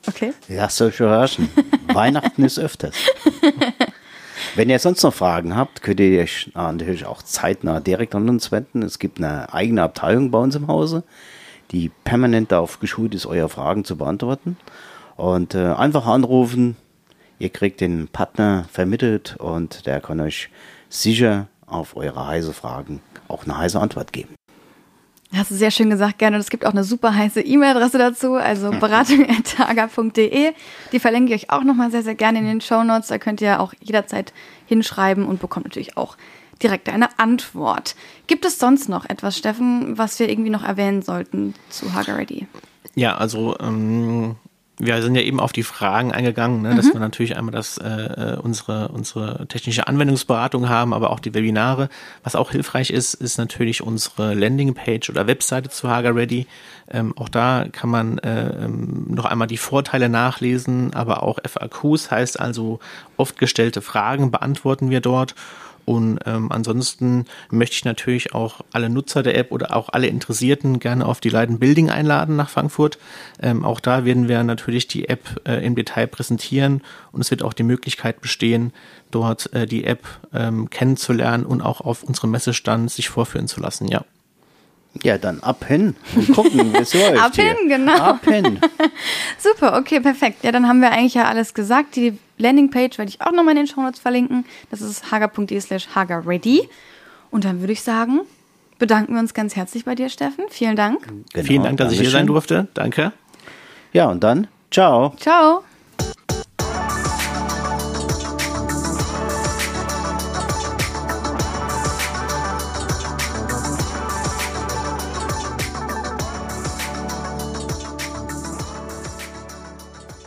Okay. 0.07 0.33
Lasst 0.49 0.81
euch 0.83 1.01
überraschen. 1.01 1.49
Weihnachten 1.93 2.43
ist 2.43 2.59
öfters. 2.59 2.95
Wenn 4.59 4.71
ihr 4.71 4.81
sonst 4.81 5.05
noch 5.05 5.15
Fragen 5.15 5.55
habt, 5.55 5.83
könnt 5.83 6.01
ihr 6.01 6.21
euch 6.21 6.51
natürlich 6.53 7.07
auch 7.07 7.23
zeitnah 7.23 7.79
direkt 7.79 8.17
an 8.17 8.29
uns 8.29 8.51
wenden. 8.51 8.83
Es 8.83 8.99
gibt 8.99 9.19
eine 9.19 9.55
eigene 9.55 9.85
Abteilung 9.85 10.33
bei 10.33 10.41
uns 10.41 10.57
im 10.57 10.67
Hause, 10.67 11.05
die 11.71 11.93
permanent 12.03 12.51
darauf 12.51 12.81
geschult 12.81 13.15
ist, 13.15 13.25
eure 13.25 13.49
Fragen 13.49 13.85
zu 13.85 13.97
beantworten. 13.97 14.57
Und 15.15 15.55
äh, 15.55 15.75
einfach 15.75 16.07
anrufen, 16.07 16.77
Ihr 17.39 17.51
kriegt 17.51 17.81
den 17.81 18.09
Partner 18.09 18.65
vermittelt 18.73 19.37
und 19.39 19.87
der 19.87 20.01
kann 20.01 20.19
euch 20.19 20.51
sicher 20.89 21.47
auf 21.67 21.97
eure 21.97 22.27
heiße 22.27 22.53
Fragen 22.53 23.01
auch 23.29 23.45
eine 23.45 23.57
heiße 23.57 23.79
Antwort 23.79 24.13
geben. 24.13 24.35
Hast 25.35 25.51
du 25.51 25.55
sehr 25.55 25.71
schön 25.71 25.91
gesagt, 25.91 26.19
gerne. 26.19 26.37
Und 26.37 26.41
es 26.41 26.49
gibt 26.49 26.65
auch 26.65 26.73
eine 26.73 26.85
super 26.85 27.15
heiße 27.15 27.43
E-Mail-Adresse 27.43 27.99
dazu, 27.99 28.35
also 28.35 28.71
beratung.taga.de. 28.71 30.53
Die 30.93 30.99
verlinke 30.99 31.35
ich 31.35 31.45
euch 31.45 31.51
auch 31.51 31.65
nochmal 31.65 31.91
sehr, 31.91 32.03
sehr 32.03 32.15
gerne 32.15 32.39
in 32.39 32.47
den 32.47 32.61
Show 32.63 32.83
Notes. 32.83 33.09
Da 33.09 33.19
könnt 33.19 33.43
ihr 33.43 33.61
auch 33.61 33.75
jederzeit 33.81 34.33
hinschreiben 34.67 35.27
und 35.27 35.41
bekommt 35.41 35.67
natürlich 35.67 35.99
auch 35.99 36.17
direkt 36.63 36.89
eine 36.89 37.19
Antwort. 37.19 37.95
Gibt 38.27 38.47
es 38.47 38.59
sonst 38.59 38.89
noch 38.89 39.05
etwas, 39.05 39.37
Steffen, 39.37 39.99
was 39.99 40.19
wir 40.19 40.31
irgendwie 40.31 40.51
noch 40.51 40.65
erwähnen 40.65 41.03
sollten 41.03 41.55
zu 41.69 41.93
Hager 41.93 42.17
Ready? 42.17 42.47
Ja, 42.95 43.17
also 43.17 43.57
ähm, 43.61 44.37
wir 44.79 45.03
sind 45.03 45.15
ja 45.15 45.23
eben 45.23 45.41
auf 45.41 45.53
die 45.53 45.63
Fragen 45.63 46.13
eingegangen, 46.13 46.63
ne, 46.63 46.71
mhm. 46.71 46.77
dass 46.77 46.93
wir 46.93 47.01
natürlich 47.01 47.37
einmal 47.37 47.53
das 47.53 47.79
äh, 47.79 47.89
äh, 47.89 48.37
unsere 48.37 48.89
unsere 48.89 49.47
technische 49.49 49.87
Anwendungsberatung 49.87 50.69
haben, 50.69 50.95
aber 50.95 51.11
auch 51.11 51.21
die 51.21 51.35
Webinare. 51.35 51.89
Was 52.23 52.37
auch 52.37 52.53
hilfreich 52.53 52.91
ist, 52.91 53.15
ist 53.15 53.39
natürlich 53.39 53.83
unsere 53.83 54.35
Landingpage 54.35 55.11
oder 55.11 55.27
Webseite 55.27 55.69
zu 55.69 55.89
Hager 55.89 56.15
Ready. 56.15 56.47
Ähm, 56.91 57.13
auch 57.17 57.29
da 57.29 57.67
kann 57.71 57.91
man 57.91 58.19
äh, 58.19 58.65
ähm, 58.65 59.07
noch 59.09 59.25
einmal 59.25 59.49
die 59.49 59.59
Vorteile 59.59 60.09
nachlesen, 60.09 60.95
aber 60.95 61.23
auch 61.23 61.39
FAQs 61.45 62.11
heißt 62.11 62.39
also 62.39 62.79
oft 63.17 63.39
gestellte 63.39 63.83
Fragen 63.83 64.31
beantworten 64.31 64.91
wir 64.91 65.01
dort. 65.01 65.35
Und 65.89 66.19
ähm, 66.27 66.53
ansonsten 66.53 67.25
möchte 67.51 67.77
ich 67.77 67.85
natürlich 67.87 68.35
auch 68.35 68.61
alle 68.75 68.91
Nutzer 68.91 69.23
der 69.23 69.39
App 69.39 69.53
oder 69.53 69.75
auch 69.75 69.89
alle 69.89 70.07
Interessierten 70.07 70.81
gerne 70.81 71.07
auf 71.07 71.21
die 71.21 71.31
Leiden 71.31 71.59
Building 71.59 71.89
einladen 71.89 72.37
nach 72.37 72.51
Frankfurt. 72.51 72.99
Ähm, 73.41 73.65
auch 73.65 73.81
da 73.81 74.05
werden 74.05 74.29
wir 74.29 74.43
natürlich 74.43 74.87
die 74.87 75.09
App 75.09 75.41
äh, 75.49 75.65
im 75.65 75.75
Detail 75.77 76.07
präsentieren 76.07 76.83
und 77.11 77.23
es 77.23 77.31
wird 77.31 77.43
auch 77.43 77.55
die 77.55 77.63
Möglichkeit 77.63 78.21
bestehen, 78.21 78.75
dort 79.11 79.51
äh, 79.55 79.65
die 79.65 79.85
App 79.85 80.07
ähm, 80.35 80.69
kennenzulernen 80.69 81.47
und 81.47 81.63
auch 81.63 81.81
auf 81.81 82.03
unserem 82.03 82.33
Messestand 82.33 82.91
sich 82.91 83.09
vorführen 83.09 83.49
zu 83.49 83.59
lassen, 83.59 83.89
ja. 83.89 84.05
Ja, 85.03 85.17
dann 85.17 85.41
ab 85.41 85.65
hin 85.67 85.97
und 86.15 86.35
gucken, 86.35 86.71
wie 86.75 86.77
es 86.77 86.93
läuft. 87.09 87.19
ab 87.19 87.35
hin, 87.35 87.57
genau. 87.67 87.97
Ab 87.97 88.27
hin. 88.27 88.61
Super, 89.39 89.79
okay, 89.79 90.01
perfekt. 90.01 90.45
Ja, 90.45 90.53
dann 90.53 90.69
haben 90.69 90.83
wir 90.83 90.93
eigentlich 90.93 91.15
ja 91.15 91.25
alles 91.25 91.55
gesagt. 91.55 91.97
Die 91.97 92.19
Landingpage 92.39 92.99
werde 92.99 93.11
ich 93.11 93.21
auch 93.21 93.33
nochmal 93.33 93.51
in 93.51 93.59
den 93.59 93.67
Shownotes 93.67 94.01
verlinken. 94.01 94.45
Das 94.71 94.81
ist 94.81 95.11
hager.de 95.11 95.61
slash 95.61 95.89
hagerready. 95.95 96.69
Und 97.31 97.45
dann 97.45 97.61
würde 97.61 97.73
ich 97.73 97.83
sagen, 97.83 98.21
bedanken 98.79 99.15
wir 99.15 99.21
uns 99.21 99.35
ganz 99.35 99.57
herzlich 99.57 99.85
bei 99.85 99.95
dir, 99.95 100.09
Steffen. 100.09 100.45
Vielen 100.49 100.77
Dank. 100.77 101.07
Genau, 101.07 101.47
Vielen 101.47 101.63
Dank, 101.63 101.79
dass 101.79 101.93
ich 101.93 102.01
hier 102.01 102.11
sein 102.11 102.27
durfte. 102.27 102.69
Danke. 102.75 103.13
Ja, 103.93 104.09
und 104.09 104.23
dann, 104.23 104.47
ciao. 104.71 105.15
Ciao. 105.19 105.63